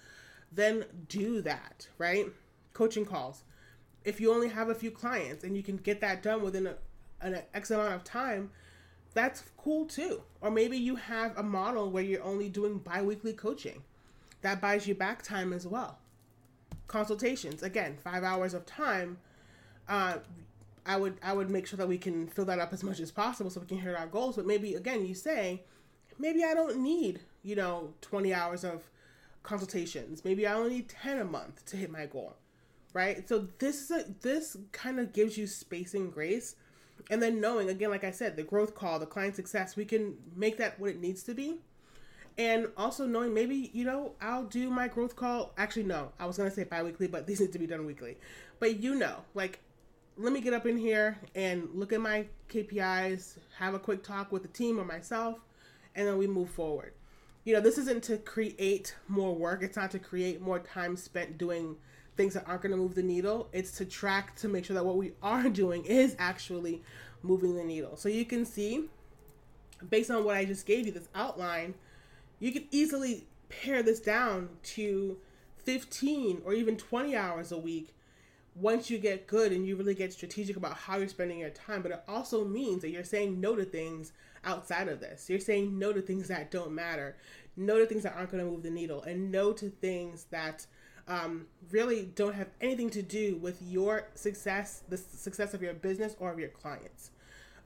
then 0.51 0.85
do 1.07 1.41
that, 1.41 1.87
right? 1.99 2.25
Coaching 2.73 3.05
calls. 3.05 3.43
If 4.03 4.19
you 4.19 4.33
only 4.33 4.49
have 4.49 4.69
a 4.69 4.75
few 4.75 4.89
clients 4.89 5.43
and 5.43 5.55
you 5.55 5.61
can 5.61 5.77
get 5.77 6.01
that 6.01 6.23
done 6.23 6.41
within 6.41 6.65
a, 6.65 6.75
an 7.21 7.41
X 7.53 7.69
amount 7.69 7.93
of 7.93 8.03
time, 8.03 8.49
that's 9.13 9.43
cool 9.57 9.85
too. 9.85 10.21
Or 10.41 10.49
maybe 10.49 10.77
you 10.77 10.95
have 10.95 11.37
a 11.37 11.43
model 11.43 11.91
where 11.91 12.03
you're 12.03 12.23
only 12.23 12.49
doing 12.49 12.79
bi 12.79 13.03
weekly 13.03 13.33
coaching. 13.33 13.83
That 14.45 14.61
buys 14.61 14.87
you 14.87 14.93
back 14.93 15.23
time 15.23 15.53
as 15.53 15.65
well. 15.65 15.97
Consultations, 16.87 17.63
again, 17.63 17.97
five 18.03 18.23
hours 18.23 18.53
of 18.53 18.63
time 18.67 19.17
uh, 19.87 20.17
I 20.85 20.97
would 20.97 21.17
I 21.23 21.33
would 21.33 21.49
make 21.49 21.65
sure 21.65 21.77
that 21.77 21.87
we 21.87 21.97
can 21.97 22.27
fill 22.27 22.45
that 22.45 22.59
up 22.59 22.71
as 22.71 22.83
much 22.83 22.99
as 22.99 23.11
possible 23.11 23.49
so 23.49 23.59
we 23.59 23.65
can 23.65 23.79
hit 23.79 23.95
our 23.95 24.05
goals. 24.05 24.35
But 24.35 24.45
maybe 24.45 24.75
again, 24.75 25.03
you 25.03 25.15
say, 25.15 25.63
maybe 26.19 26.43
I 26.43 26.53
don't 26.53 26.77
need 26.77 27.21
you 27.41 27.55
know 27.55 27.95
twenty 28.01 28.35
hours 28.35 28.63
of 28.63 28.83
consultations. 29.41 30.23
Maybe 30.23 30.45
I 30.45 30.53
only 30.53 30.75
need 30.75 30.89
ten 30.89 31.17
a 31.17 31.25
month 31.25 31.65
to 31.65 31.77
hit 31.77 31.89
my 31.89 32.05
goal, 32.05 32.35
right? 32.93 33.27
So 33.27 33.47
this 33.57 33.81
is 33.81 33.89
a, 33.89 34.05
this 34.21 34.57
kind 34.71 34.99
of 34.99 35.11
gives 35.11 35.39
you 35.39 35.47
space 35.47 35.95
and 35.95 36.13
grace, 36.13 36.55
and 37.09 37.19
then 37.19 37.41
knowing 37.41 37.69
again, 37.69 37.89
like 37.89 38.03
I 38.03 38.11
said, 38.11 38.35
the 38.35 38.43
growth 38.43 38.75
call, 38.75 38.99
the 38.99 39.07
client 39.07 39.35
success, 39.35 39.75
we 39.75 39.85
can 39.85 40.17
make 40.35 40.57
that 40.57 40.79
what 40.79 40.91
it 40.91 40.99
needs 41.01 41.23
to 41.23 41.33
be. 41.33 41.61
And 42.37 42.67
also 42.75 43.05
knowing 43.05 43.33
maybe, 43.33 43.71
you 43.73 43.85
know, 43.85 44.11
I'll 44.19 44.43
do 44.43 44.69
my 44.69 44.89
growth 44.89 45.15
call. 45.15 45.53
Actually, 45.57 45.83
no, 45.83 46.11
I 46.19 46.25
was 46.25 46.37
going 46.37 46.49
to 46.49 46.55
say 46.55 46.65
bi 46.65 46.83
weekly, 46.83 47.07
but 47.07 47.25
these 47.25 47.39
need 47.39 47.53
to 47.53 47.59
be 47.59 47.67
done 47.67 47.85
weekly. 47.85 48.17
But 48.59 48.79
you 48.81 48.95
know, 48.95 49.17
like 49.33 49.59
let 50.17 50.31
me 50.31 50.41
get 50.41 50.53
up 50.53 50.65
in 50.65 50.77
here 50.77 51.17
and 51.33 51.67
look 51.73 51.91
at 51.91 51.99
my 51.99 52.25
KPIs, 52.49 53.37
have 53.57 53.73
a 53.73 53.79
quick 53.79 54.03
talk 54.03 54.31
with 54.31 54.43
the 54.43 54.47
team 54.49 54.79
or 54.79 54.85
myself, 54.85 55.39
and 55.93 56.07
then 56.07 56.17
we 56.17 56.27
move 56.27 56.49
forward. 56.49 56.93
You 57.43 57.53
know, 57.53 57.59
this 57.59 57.77
isn't 57.77 58.03
to 58.05 58.17
create 58.17 58.95
more 59.07 59.35
work, 59.35 59.61
it's 59.61 59.77
not 59.77 59.91
to 59.91 59.99
create 59.99 60.41
more 60.41 60.59
time 60.59 60.95
spent 60.95 61.37
doing 61.37 61.75
things 62.15 62.33
that 62.33 62.47
aren't 62.47 62.61
going 62.61 62.71
to 62.71 62.77
move 62.77 62.95
the 62.95 63.03
needle. 63.03 63.49
It's 63.51 63.71
to 63.77 63.85
track 63.85 64.35
to 64.37 64.47
make 64.47 64.63
sure 64.63 64.73
that 64.73 64.85
what 64.85 64.95
we 64.95 65.11
are 65.21 65.43
doing 65.49 65.83
is 65.85 66.15
actually 66.17 66.81
moving 67.21 67.55
the 67.55 67.63
needle. 67.63 67.97
So 67.97 68.07
you 68.07 68.23
can 68.23 68.45
see, 68.45 68.85
based 69.89 70.09
on 70.09 70.23
what 70.23 70.37
I 70.37 70.45
just 70.45 70.65
gave 70.65 70.85
you, 70.85 70.93
this 70.93 71.09
outline, 71.13 71.73
you 72.39 72.51
can 72.51 72.65
easily 72.71 73.25
pare 73.49 73.83
this 73.83 73.99
down 73.99 74.49
to 74.63 75.17
15 75.57 76.41
or 76.45 76.53
even 76.53 76.77
20 76.77 77.15
hours 77.15 77.51
a 77.51 77.57
week 77.57 77.95
once 78.55 78.89
you 78.89 78.97
get 78.97 79.27
good 79.27 79.51
and 79.51 79.67
you 79.67 79.75
really 79.75 79.93
get 79.93 80.13
strategic 80.13 80.55
about 80.55 80.73
how 80.73 80.97
you're 80.97 81.07
spending 81.07 81.39
your 81.39 81.49
time, 81.49 81.81
but 81.81 81.91
it 81.91 82.03
also 82.07 82.45
means 82.45 82.81
that 82.81 82.89
you're 82.89 83.03
saying 83.03 83.39
no 83.41 83.55
to 83.55 83.65
things 83.65 84.13
outside 84.45 84.87
of 84.87 85.01
this. 85.01 85.29
You're 85.29 85.39
saying 85.39 85.77
no 85.77 85.91
to 85.91 86.01
things 86.01 86.29
that 86.29 86.51
don't 86.51 86.71
matter, 86.71 87.17
no 87.57 87.77
to 87.79 87.85
things 87.85 88.03
that 88.03 88.15
aren't 88.15 88.31
going 88.31 88.43
to 88.43 88.49
move 88.49 88.63
the 88.63 88.69
needle, 88.69 89.03
and 89.03 89.29
no 89.31 89.51
to 89.53 89.69
things 89.69 90.25
that 90.31 90.65
um, 91.07 91.47
really 91.71 92.05
don't 92.15 92.33
have 92.33 92.47
anything 92.61 92.89
to 92.91 93.01
do 93.01 93.35
with 93.37 93.61
your 93.61 94.07
success, 94.15 94.83
the 94.89 94.97
success 94.97 95.53
of 95.53 95.61
your 95.61 95.73
business 95.73 96.15
or 96.19 96.31
of 96.31 96.39
your 96.39 96.49
clients. 96.49 97.11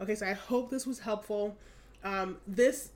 Okay, 0.02 0.16
so 0.16 0.26
I 0.26 0.34
hope 0.34 0.70
this 0.70 0.88
was 0.88 1.00
helpful. 1.00 1.56
Um, 2.04 2.38
this, 2.48 2.92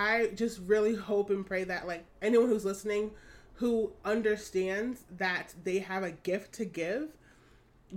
I 0.00 0.28
just 0.34 0.60
really 0.60 0.94
hope 0.94 1.28
and 1.28 1.44
pray 1.44 1.64
that 1.64 1.86
like 1.86 2.06
anyone 2.22 2.48
who's 2.48 2.64
listening 2.64 3.10
who 3.56 3.92
understands 4.02 5.02
that 5.18 5.52
they 5.62 5.80
have 5.80 6.02
a 6.02 6.12
gift 6.12 6.54
to 6.54 6.64
give 6.64 7.18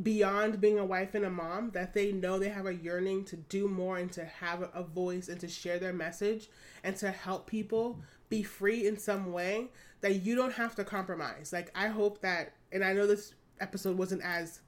beyond 0.01 0.59
being 0.59 0.77
a 0.77 0.83
wife 0.85 1.15
and 1.15 1.23
a 1.23 1.29
mom 1.29 1.71
that 1.71 1.93
they 1.93 2.11
know 2.11 2.37
they 2.37 2.49
have 2.49 2.65
a 2.65 2.75
yearning 2.75 3.23
to 3.23 3.37
do 3.37 3.69
more 3.69 3.99
and 3.99 4.11
to 4.11 4.25
have 4.25 4.69
a 4.73 4.83
voice 4.83 5.29
and 5.29 5.39
to 5.39 5.47
share 5.47 5.79
their 5.79 5.93
message 5.93 6.49
and 6.83 6.97
to 6.97 7.09
help 7.09 7.47
people 7.47 7.97
be 8.27 8.43
free 8.43 8.85
in 8.85 8.97
some 8.97 9.31
way 9.31 9.69
that 10.01 10.23
you 10.23 10.35
don't 10.35 10.55
have 10.55 10.75
to 10.75 10.83
compromise. 10.83 11.53
Like 11.53 11.71
i 11.73 11.87
hope 11.87 12.19
that 12.19 12.51
and 12.73 12.83
i 12.83 12.91
know 12.91 13.07
this 13.07 13.33
episode 13.61 13.97
wasn't 13.97 14.23
as 14.23 14.59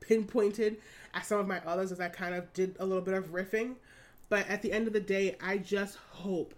pinpointed 0.00 0.76
as 1.14 1.26
some 1.26 1.40
of 1.40 1.48
my 1.48 1.62
others 1.64 1.90
as 1.90 2.00
i 2.00 2.08
kind 2.10 2.34
of 2.34 2.52
did 2.52 2.76
a 2.80 2.84
little 2.84 3.02
bit 3.02 3.14
of 3.14 3.32
riffing 3.32 3.76
but 4.28 4.46
at 4.48 4.60
the 4.60 4.72
end 4.72 4.86
of 4.86 4.92
the 4.92 5.00
day 5.00 5.36
i 5.40 5.56
just 5.56 5.96
hope 6.10 6.54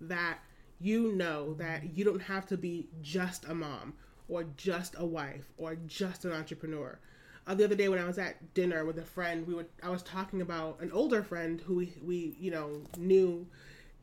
that 0.00 0.38
you 0.80 1.12
know 1.12 1.54
that 1.54 1.96
you 1.96 2.04
don't 2.04 2.22
have 2.22 2.46
to 2.46 2.56
be 2.56 2.88
just 3.02 3.44
a 3.44 3.54
mom 3.54 3.94
or 4.28 4.44
just 4.56 4.94
a 4.98 5.04
wife 5.04 5.52
or 5.58 5.76
just 5.86 6.24
an 6.24 6.32
entrepreneur. 6.32 6.98
Uh, 7.46 7.54
the 7.54 7.64
other 7.64 7.74
day 7.74 7.88
when 7.88 7.98
I 7.98 8.04
was 8.04 8.18
at 8.18 8.54
dinner 8.54 8.84
with 8.84 8.98
a 8.98 9.04
friend, 9.04 9.46
we 9.46 9.54
were 9.54 9.66
I 9.82 9.90
was 9.90 10.02
talking 10.02 10.40
about 10.40 10.80
an 10.80 10.92
older 10.92 11.22
friend 11.22 11.60
who 11.60 11.76
we, 11.76 11.92
we 12.02 12.36
you 12.38 12.50
know 12.50 12.82
knew 12.96 13.46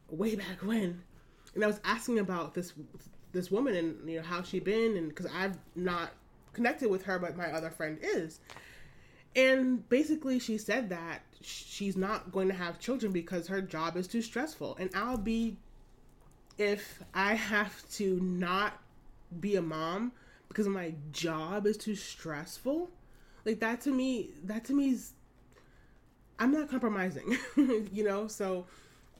way 0.10 0.36
back 0.36 0.62
when, 0.64 1.02
and 1.56 1.64
I 1.64 1.68
was 1.68 1.80
asking 1.84 2.20
about 2.20 2.54
this 2.54 2.74
this 3.32 3.50
woman 3.50 3.76
and 3.76 4.10
you 4.10 4.18
know 4.18 4.24
how 4.24 4.44
she 4.44 4.60
been 4.60 4.98
and 4.98 5.10
because 5.10 5.28
I've 5.34 5.58
not 5.76 6.12
connected 6.54 6.90
with 6.90 7.04
her, 7.04 7.20
but 7.20 7.38
my 7.38 7.52
other 7.52 7.70
friend 7.70 8.00
is, 8.02 8.40
and 9.36 9.88
basically 9.88 10.40
she 10.40 10.58
said 10.58 10.90
that 10.90 11.22
she's 11.42 11.96
not 11.96 12.32
going 12.32 12.48
to 12.48 12.54
have 12.54 12.80
children 12.80 13.12
because 13.12 13.48
her 13.48 13.62
job 13.62 13.96
is 13.96 14.08
too 14.08 14.22
stressful, 14.22 14.76
and 14.80 14.90
I'll 14.94 15.18
be 15.18 15.58
if 16.58 17.02
I 17.14 17.36
have 17.36 17.88
to 17.92 18.20
not 18.20 18.80
be 19.40 19.56
a 19.56 19.62
mom 19.62 20.12
because 20.48 20.68
my 20.68 20.94
job 21.12 21.68
is 21.68 21.78
too 21.78 21.96
stressful 21.96 22.90
like 23.48 23.62
that 23.62 23.80
to 23.82 23.92
me, 23.92 24.32
that 24.44 24.66
to 24.66 24.74
me 24.74 24.90
is 24.90 25.14
I'm 26.38 26.52
not 26.52 26.70
compromising, 26.70 27.38
you 27.56 28.04
know? 28.04 28.28
So 28.28 28.66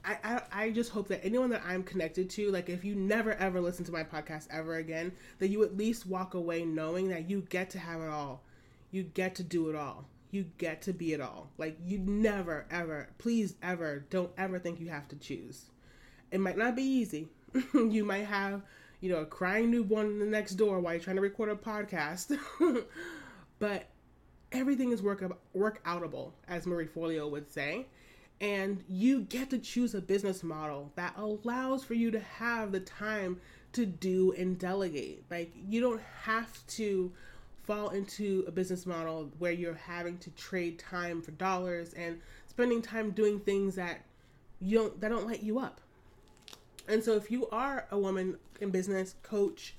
I, 0.04 0.18
I, 0.22 0.42
I 0.52 0.70
just 0.70 0.90
hope 0.90 1.08
that 1.08 1.24
anyone 1.24 1.48
that 1.48 1.62
I'm 1.66 1.82
connected 1.82 2.28
to, 2.30 2.50
like 2.50 2.68
if 2.68 2.84
you 2.84 2.94
never 2.94 3.32
ever 3.32 3.58
listen 3.58 3.86
to 3.86 3.92
my 3.92 4.04
podcast 4.04 4.46
ever 4.50 4.76
again, 4.76 5.12
that 5.38 5.48
you 5.48 5.64
at 5.64 5.78
least 5.78 6.06
walk 6.06 6.34
away 6.34 6.66
knowing 6.66 7.08
that 7.08 7.30
you 7.30 7.46
get 7.48 7.70
to 7.70 7.78
have 7.78 8.02
it 8.02 8.10
all. 8.10 8.42
You 8.90 9.02
get 9.02 9.34
to 9.36 9.42
do 9.42 9.70
it 9.70 9.74
all. 9.74 10.06
You 10.30 10.44
get 10.58 10.82
to 10.82 10.92
be 10.92 11.14
it 11.14 11.22
all. 11.22 11.48
Like 11.56 11.78
you 11.82 11.98
never 11.98 12.66
ever, 12.70 13.08
please 13.16 13.54
ever, 13.62 14.04
don't 14.10 14.30
ever 14.36 14.58
think 14.58 14.78
you 14.78 14.90
have 14.90 15.08
to 15.08 15.16
choose. 15.16 15.70
It 16.30 16.40
might 16.40 16.58
not 16.58 16.76
be 16.76 16.82
easy. 16.82 17.28
you 17.74 18.04
might 18.04 18.26
have, 18.26 18.62
you 19.00 19.10
know, 19.10 19.18
a 19.18 19.26
crying 19.26 19.70
newborn 19.70 20.06
in 20.06 20.18
the 20.18 20.26
next 20.26 20.54
door 20.54 20.80
while 20.80 20.94
you're 20.94 21.02
trying 21.02 21.16
to 21.16 21.22
record 21.22 21.48
a 21.48 21.54
podcast. 21.54 22.38
but 23.58 23.86
everything 24.52 24.92
is 24.92 25.02
work 25.02 25.22
work 25.52 25.84
outable, 25.84 26.32
as 26.46 26.66
Marie 26.66 26.86
Forleo 26.86 27.30
would 27.30 27.50
say. 27.50 27.86
And 28.40 28.84
you 28.88 29.22
get 29.22 29.50
to 29.50 29.58
choose 29.58 29.94
a 29.94 30.00
business 30.00 30.44
model 30.44 30.92
that 30.94 31.14
allows 31.16 31.82
for 31.82 31.94
you 31.94 32.10
to 32.12 32.20
have 32.20 32.70
the 32.70 32.80
time 32.80 33.40
to 33.72 33.84
do 33.84 34.32
and 34.32 34.58
delegate. 34.58 35.24
Like 35.30 35.52
you 35.68 35.80
don't 35.80 36.02
have 36.22 36.66
to 36.68 37.12
fall 37.64 37.90
into 37.90 38.44
a 38.46 38.50
business 38.50 38.86
model 38.86 39.30
where 39.38 39.52
you're 39.52 39.74
having 39.74 40.16
to 40.18 40.30
trade 40.30 40.78
time 40.78 41.20
for 41.20 41.32
dollars 41.32 41.92
and 41.94 42.20
spending 42.46 42.80
time 42.80 43.10
doing 43.10 43.40
things 43.40 43.74
that 43.74 44.00
you 44.60 44.78
don't 44.78 45.00
that 45.00 45.08
don't 45.08 45.26
light 45.26 45.42
you 45.42 45.58
up. 45.58 45.80
And 46.88 47.04
so 47.04 47.14
if 47.14 47.30
you 47.30 47.48
are 47.50 47.86
a 47.90 47.98
woman 47.98 48.38
in 48.60 48.70
business, 48.70 49.14
coach, 49.22 49.76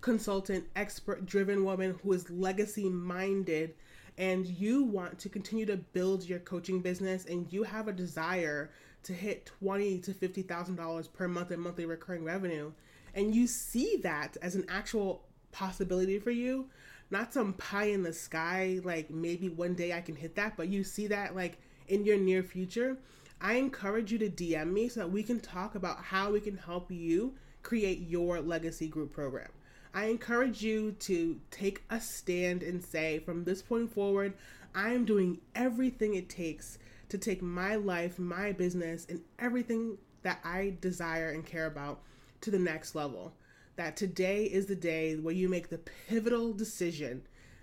consultant, 0.00 0.64
expert 0.76 1.26
driven 1.26 1.64
woman 1.64 1.98
who 2.02 2.12
is 2.12 2.30
legacy 2.30 2.88
minded 2.88 3.74
and 4.18 4.46
you 4.46 4.84
want 4.84 5.18
to 5.18 5.28
continue 5.28 5.66
to 5.66 5.76
build 5.76 6.24
your 6.24 6.38
coaching 6.38 6.80
business 6.80 7.24
and 7.24 7.52
you 7.52 7.62
have 7.62 7.88
a 7.88 7.92
desire 7.92 8.70
to 9.02 9.12
hit 9.12 9.46
twenty 9.46 9.98
to 9.98 10.14
fifty 10.14 10.42
thousand 10.42 10.76
dollars 10.76 11.08
per 11.08 11.26
month 11.26 11.50
in 11.50 11.58
monthly 11.58 11.86
recurring 11.86 12.22
revenue, 12.24 12.70
and 13.14 13.34
you 13.34 13.46
see 13.48 13.96
that 14.02 14.36
as 14.42 14.54
an 14.54 14.64
actual 14.68 15.24
possibility 15.50 16.18
for 16.20 16.30
you, 16.30 16.66
not 17.10 17.32
some 17.32 17.52
pie 17.54 17.86
in 17.86 18.02
the 18.02 18.12
sky, 18.12 18.80
like 18.84 19.10
maybe 19.10 19.48
one 19.48 19.74
day 19.74 19.92
I 19.92 20.00
can 20.00 20.14
hit 20.14 20.36
that, 20.36 20.56
but 20.56 20.68
you 20.68 20.84
see 20.84 21.08
that 21.08 21.34
like 21.34 21.58
in 21.88 22.04
your 22.04 22.16
near 22.16 22.42
future, 22.44 22.96
I 23.44 23.54
encourage 23.54 24.12
you 24.12 24.18
to 24.18 24.30
DM 24.30 24.72
me 24.72 24.88
so 24.88 25.00
that 25.00 25.10
we 25.10 25.24
can 25.24 25.40
talk 25.40 25.74
about 25.74 26.04
how 26.04 26.30
we 26.30 26.40
can 26.40 26.56
help 26.56 26.92
you 26.92 27.34
create 27.64 28.08
your 28.08 28.40
legacy 28.40 28.86
group 28.86 29.12
program. 29.12 29.50
I 29.92 30.04
encourage 30.06 30.62
you 30.62 30.92
to 31.00 31.40
take 31.50 31.82
a 31.90 32.00
stand 32.00 32.62
and 32.62 32.80
say, 32.80 33.18
from 33.18 33.42
this 33.42 33.60
point 33.60 33.92
forward, 33.92 34.34
I 34.76 34.92
am 34.92 35.04
doing 35.04 35.40
everything 35.56 36.14
it 36.14 36.28
takes 36.28 36.78
to 37.08 37.18
take 37.18 37.42
my 37.42 37.74
life, 37.74 38.16
my 38.16 38.52
business, 38.52 39.06
and 39.08 39.20
everything 39.40 39.98
that 40.22 40.38
I 40.44 40.76
desire 40.80 41.30
and 41.30 41.44
care 41.44 41.66
about 41.66 42.00
to 42.42 42.52
the 42.52 42.60
next 42.60 42.94
level. 42.94 43.34
That 43.74 43.96
today 43.96 44.44
is 44.44 44.66
the 44.66 44.76
day 44.76 45.16
where 45.16 45.34
you 45.34 45.48
make 45.48 45.68
the 45.68 45.78
pivotal 45.78 46.52
decision 46.52 47.22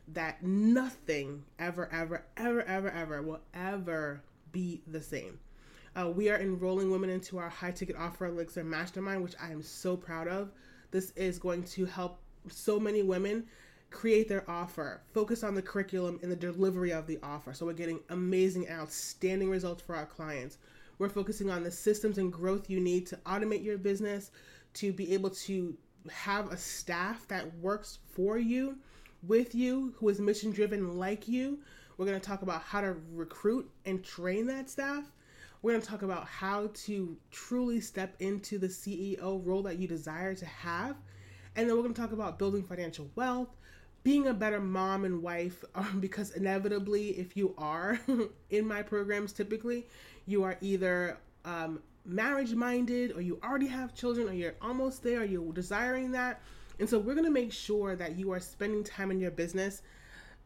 that 0.09 0.43
nothing 0.43 1.45
ever, 1.57 1.87
ever, 1.89 2.25
ever, 2.35 2.63
ever, 2.63 2.91
ever 2.91 3.21
will 3.21 3.39
ever 3.53 4.23
be 4.51 4.81
the 4.85 5.01
same. 5.01 5.39
Uh, 5.99 6.07
we 6.07 6.29
are 6.29 6.39
enrolling 6.39 6.89
women 6.89 7.09
into 7.09 7.37
our 7.37 7.49
high 7.49 7.71
ticket 7.71 7.95
offer 7.97 8.27
Elixir 8.27 8.63
Mastermind, 8.63 9.21
which 9.21 9.35
I 9.41 9.51
am 9.51 9.61
so 9.61 9.97
proud 9.97 10.29
of. 10.29 10.51
This 10.91 11.11
is 11.11 11.37
going 11.37 11.63
to 11.63 11.85
help 11.85 12.21
so 12.47 12.79
many 12.79 13.03
women 13.03 13.45
create 13.89 14.29
their 14.29 14.49
offer, 14.49 15.01
focus 15.13 15.43
on 15.43 15.55
the 15.55 15.61
curriculum 15.61 16.17
and 16.21 16.31
the 16.31 16.37
delivery 16.37 16.93
of 16.93 17.05
the 17.05 17.19
offer. 17.21 17.53
So 17.53 17.65
we're 17.65 17.73
getting 17.73 17.99
amazing, 18.09 18.69
outstanding 18.69 19.49
results 19.49 19.81
for 19.81 19.93
our 19.95 20.05
clients. 20.05 20.57
We're 20.99 21.09
focusing 21.09 21.49
on 21.49 21.63
the 21.63 21.71
systems 21.71 22.17
and 22.17 22.31
growth 22.31 22.69
you 22.69 22.79
need 22.79 23.05
to 23.07 23.17
automate 23.25 23.63
your 23.63 23.77
business, 23.77 24.31
to 24.75 24.93
be 24.93 25.13
able 25.13 25.31
to 25.31 25.75
have 26.09 26.49
a 26.51 26.57
staff 26.57 27.27
that 27.27 27.53
works 27.57 27.99
for 28.13 28.37
you, 28.37 28.77
with 29.23 29.53
you, 29.53 29.93
who 29.97 30.07
is 30.07 30.21
mission 30.21 30.51
driven 30.51 30.97
like 30.97 31.27
you. 31.27 31.59
We're 31.97 32.05
going 32.05 32.19
to 32.19 32.25
talk 32.25 32.41
about 32.41 32.61
how 32.61 32.79
to 32.79 32.95
recruit 33.11 33.69
and 33.85 34.01
train 34.01 34.47
that 34.47 34.69
staff. 34.69 35.03
We're 35.61 35.71
going 35.71 35.81
to 35.81 35.87
talk 35.87 36.03
about 36.03 36.25
how 36.25 36.71
to 36.85 37.17
truly 37.31 37.81
step 37.81 38.15
into 38.19 38.57
the 38.57 38.67
CEO 38.67 39.45
role 39.45 39.61
that 39.63 39.77
you 39.77 39.89
desire 39.89 40.33
to 40.35 40.45
have. 40.45 40.95
And 41.55 41.67
then 41.67 41.75
we're 41.75 41.83
going 41.83 41.93
to 41.93 42.01
talk 42.01 42.13
about 42.13 42.39
building 42.39 42.63
financial 42.63 43.09
wealth, 43.15 43.49
being 44.03 44.27
a 44.27 44.33
better 44.33 44.61
mom 44.61 45.03
and 45.03 45.21
wife, 45.21 45.65
um, 45.75 45.99
because 45.99 46.31
inevitably, 46.31 47.09
if 47.09 47.35
you 47.35 47.53
are 47.57 47.99
in 48.49 48.65
my 48.65 48.81
programs, 48.81 49.33
typically, 49.33 49.87
you 50.27 50.43
are 50.43 50.57
either 50.61 51.17
um, 51.43 51.81
marriage 52.05 52.53
minded, 52.53 53.11
or 53.11 53.21
you 53.21 53.37
already 53.43 53.67
have 53.67 53.93
children, 53.93 54.29
or 54.29 54.33
you're 54.33 54.55
almost 54.61 55.03
there, 55.03 55.21
or 55.21 55.25
you're 55.25 55.51
desiring 55.51 56.11
that. 56.13 56.41
And 56.79 56.89
so, 56.89 56.97
we're 56.97 57.15
going 57.15 57.25
to 57.25 57.31
make 57.31 57.51
sure 57.51 57.97
that 57.97 58.17
you 58.17 58.31
are 58.31 58.39
spending 58.39 58.85
time 58.85 59.11
in 59.11 59.19
your 59.19 59.31
business 59.31 59.81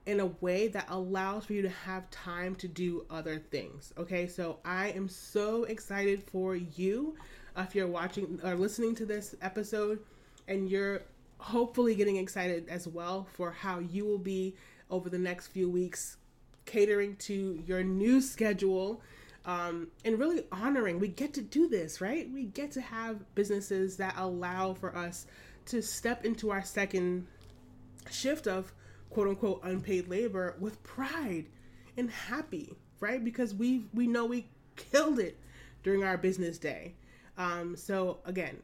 in 0.05 0.19
a 0.19 0.25
way 0.41 0.67
that 0.67 0.85
allows 0.89 1.45
for 1.45 1.53
you 1.53 1.61
to 1.61 1.69
have 1.69 2.09
time 2.11 2.55
to 2.55 2.67
do 2.67 3.05
other 3.09 3.39
things. 3.39 3.93
Okay, 3.97 4.27
so 4.27 4.59
I 4.65 4.89
am 4.89 5.07
so 5.07 5.63
excited 5.63 6.23
for 6.23 6.55
you. 6.55 7.15
Uh, 7.55 7.61
if 7.61 7.75
you're 7.75 7.87
watching 7.87 8.39
or 8.43 8.55
listening 8.55 8.95
to 8.95 9.05
this 9.05 9.35
episode 9.41 9.99
and 10.47 10.69
you're 10.69 11.03
hopefully 11.37 11.95
getting 11.95 12.17
excited 12.17 12.67
as 12.69 12.87
well 12.87 13.27
for 13.33 13.51
how 13.51 13.79
you 13.79 14.05
will 14.05 14.17
be 14.17 14.55
over 14.89 15.09
the 15.09 15.17
next 15.17 15.47
few 15.47 15.69
weeks 15.69 16.17
catering 16.65 17.15
to 17.17 17.61
your 17.67 17.83
new 17.83 18.21
schedule 18.21 19.01
um, 19.45 19.87
and 20.05 20.17
really 20.17 20.45
honoring 20.51 20.99
we 20.99 21.07
get 21.09 21.33
to 21.33 21.41
do 21.41 21.67
this 21.67 21.99
right 21.99 22.29
we 22.31 22.45
get 22.45 22.71
to 22.71 22.79
have 22.79 23.35
businesses 23.35 23.97
that 23.97 24.13
allow 24.17 24.73
for 24.73 24.95
us 24.95 25.27
to 25.65 25.81
step 25.81 26.23
into 26.25 26.49
our 26.49 26.63
second 26.63 27.27
shift 28.09 28.47
of 28.47 28.73
quote 29.13 29.27
unquote 29.27 29.61
unpaid 29.63 30.09
labor 30.09 30.55
with 30.59 30.81
pride 30.83 31.45
and 31.97 32.09
happy, 32.09 32.75
right? 32.99 33.23
Because 33.23 33.53
we 33.53 33.85
we 33.93 34.07
know 34.07 34.25
we 34.25 34.47
killed 34.75 35.19
it 35.19 35.37
during 35.83 36.03
our 36.03 36.17
business 36.17 36.57
day. 36.57 36.95
Um, 37.37 37.75
so 37.75 38.17
again, 38.25 38.57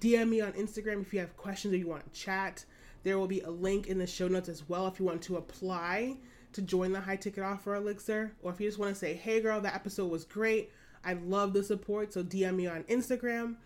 DM 0.00 0.30
me 0.30 0.40
on 0.40 0.52
Instagram 0.52 1.02
if 1.02 1.12
you 1.12 1.20
have 1.20 1.36
questions 1.36 1.74
or 1.74 1.76
you 1.76 1.88
want 1.88 2.12
to 2.12 2.18
chat. 2.18 2.64
There 3.02 3.18
will 3.18 3.28
be 3.28 3.40
a 3.40 3.50
link 3.50 3.86
in 3.86 3.98
the 3.98 4.06
show 4.06 4.28
notes 4.28 4.48
as 4.48 4.68
well 4.68 4.86
if 4.88 4.98
you 4.98 5.04
want 5.04 5.22
to 5.22 5.36
apply 5.36 6.16
to 6.54 6.62
join 6.62 6.92
the 6.92 7.00
high 7.00 7.16
ticket 7.16 7.44
offer 7.44 7.74
elixir, 7.74 8.32
or 8.42 8.50
if 8.50 8.60
you 8.60 8.66
just 8.66 8.78
want 8.78 8.92
to 8.92 8.98
say, 8.98 9.14
"Hey, 9.14 9.40
girl, 9.40 9.60
that 9.60 9.74
episode 9.74 10.10
was 10.10 10.24
great. 10.24 10.72
I 11.04 11.12
love 11.12 11.52
the 11.52 11.62
support." 11.62 12.14
So 12.14 12.22
DM 12.24 12.56
me 12.56 12.66
on 12.66 12.82
Instagram. 12.84 13.56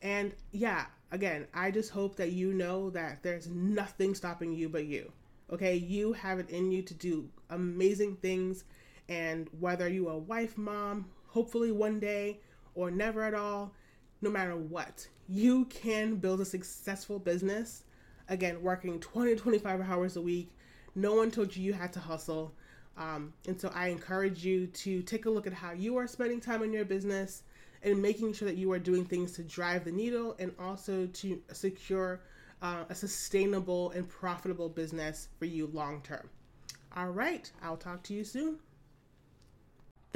And 0.00 0.32
yeah, 0.52 0.86
again, 1.10 1.46
I 1.52 1.72
just 1.72 1.90
hope 1.90 2.16
that 2.16 2.32
you 2.32 2.52
know 2.52 2.90
that 2.90 3.22
there's 3.22 3.48
nothing 3.48 4.14
stopping 4.14 4.52
you 4.52 4.68
but 4.68 4.86
you. 4.86 5.12
Okay, 5.52 5.76
you 5.76 6.12
have 6.12 6.38
it 6.40 6.50
in 6.50 6.72
you 6.72 6.82
to 6.82 6.94
do 6.94 7.28
amazing 7.50 8.16
things. 8.16 8.64
And 9.08 9.48
whether 9.60 9.88
you 9.88 10.08
are 10.08 10.14
a 10.14 10.18
wife, 10.18 10.58
mom, 10.58 11.06
hopefully 11.28 11.70
one 11.70 12.00
day, 12.00 12.40
or 12.74 12.90
never 12.90 13.22
at 13.22 13.34
all, 13.34 13.72
no 14.20 14.30
matter 14.30 14.56
what, 14.56 15.06
you 15.28 15.66
can 15.66 16.16
build 16.16 16.40
a 16.40 16.44
successful 16.44 17.18
business. 17.18 17.84
Again, 18.28 18.60
working 18.60 18.98
20 18.98 19.36
to 19.36 19.40
25 19.40 19.80
hours 19.82 20.16
a 20.16 20.20
week. 20.20 20.50
No 20.96 21.14
one 21.14 21.30
told 21.30 21.54
you 21.54 21.62
you 21.62 21.72
had 21.72 21.92
to 21.92 22.00
hustle. 22.00 22.52
Um, 22.96 23.32
and 23.46 23.60
so 23.60 23.70
I 23.74 23.88
encourage 23.88 24.44
you 24.44 24.66
to 24.68 25.02
take 25.02 25.26
a 25.26 25.30
look 25.30 25.46
at 25.46 25.52
how 25.52 25.72
you 25.72 25.96
are 25.96 26.06
spending 26.06 26.40
time 26.40 26.62
in 26.62 26.72
your 26.72 26.84
business 26.84 27.42
and 27.82 28.00
making 28.00 28.32
sure 28.32 28.48
that 28.48 28.56
you 28.56 28.72
are 28.72 28.78
doing 28.78 29.04
things 29.04 29.32
to 29.32 29.42
drive 29.42 29.84
the 29.84 29.92
needle 29.92 30.34
and 30.38 30.52
also 30.58 31.06
to 31.06 31.40
secure 31.52 32.20
uh, 32.62 32.84
a 32.88 32.94
sustainable 32.94 33.90
and 33.92 34.08
profitable 34.08 34.68
business 34.68 35.28
for 35.38 35.44
you 35.44 35.68
long 35.72 36.00
term. 36.02 36.28
All 36.96 37.10
right, 37.10 37.50
I'll 37.62 37.76
talk 37.76 38.02
to 38.04 38.14
you 38.14 38.24
soon. 38.24 38.58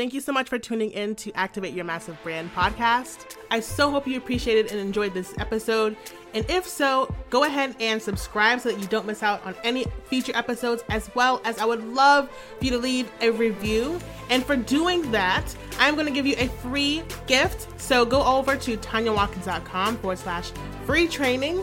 Thank 0.00 0.14
you 0.14 0.20
so 0.22 0.32
much 0.32 0.48
for 0.48 0.58
tuning 0.58 0.92
in 0.92 1.14
to 1.16 1.32
Activate 1.34 1.74
Your 1.74 1.84
Massive 1.84 2.16
Brand 2.22 2.50
podcast. 2.54 3.36
I 3.50 3.60
so 3.60 3.90
hope 3.90 4.06
you 4.06 4.16
appreciated 4.16 4.70
and 4.70 4.80
enjoyed 4.80 5.12
this 5.12 5.34
episode. 5.38 5.94
And 6.32 6.48
if 6.48 6.66
so, 6.66 7.14
go 7.28 7.44
ahead 7.44 7.76
and 7.80 8.00
subscribe 8.00 8.60
so 8.60 8.70
that 8.70 8.80
you 8.80 8.86
don't 8.86 9.04
miss 9.04 9.22
out 9.22 9.44
on 9.44 9.54
any 9.62 9.84
future 10.04 10.32
episodes, 10.34 10.84
as 10.88 11.14
well 11.14 11.42
as 11.44 11.58
I 11.58 11.66
would 11.66 11.86
love 11.86 12.30
for 12.30 12.64
you 12.64 12.70
to 12.70 12.78
leave 12.78 13.12
a 13.20 13.28
review. 13.28 14.00
And 14.30 14.42
for 14.42 14.56
doing 14.56 15.10
that, 15.10 15.54
I'm 15.78 15.96
going 15.96 16.06
to 16.06 16.12
give 16.14 16.26
you 16.26 16.36
a 16.38 16.48
free 16.48 17.02
gift. 17.26 17.78
So 17.78 18.06
go 18.06 18.22
over 18.22 18.56
to 18.56 18.76
tanyawatkins.com 18.78 19.98
forward 19.98 20.18
slash 20.18 20.50
free 20.86 21.08
training 21.08 21.62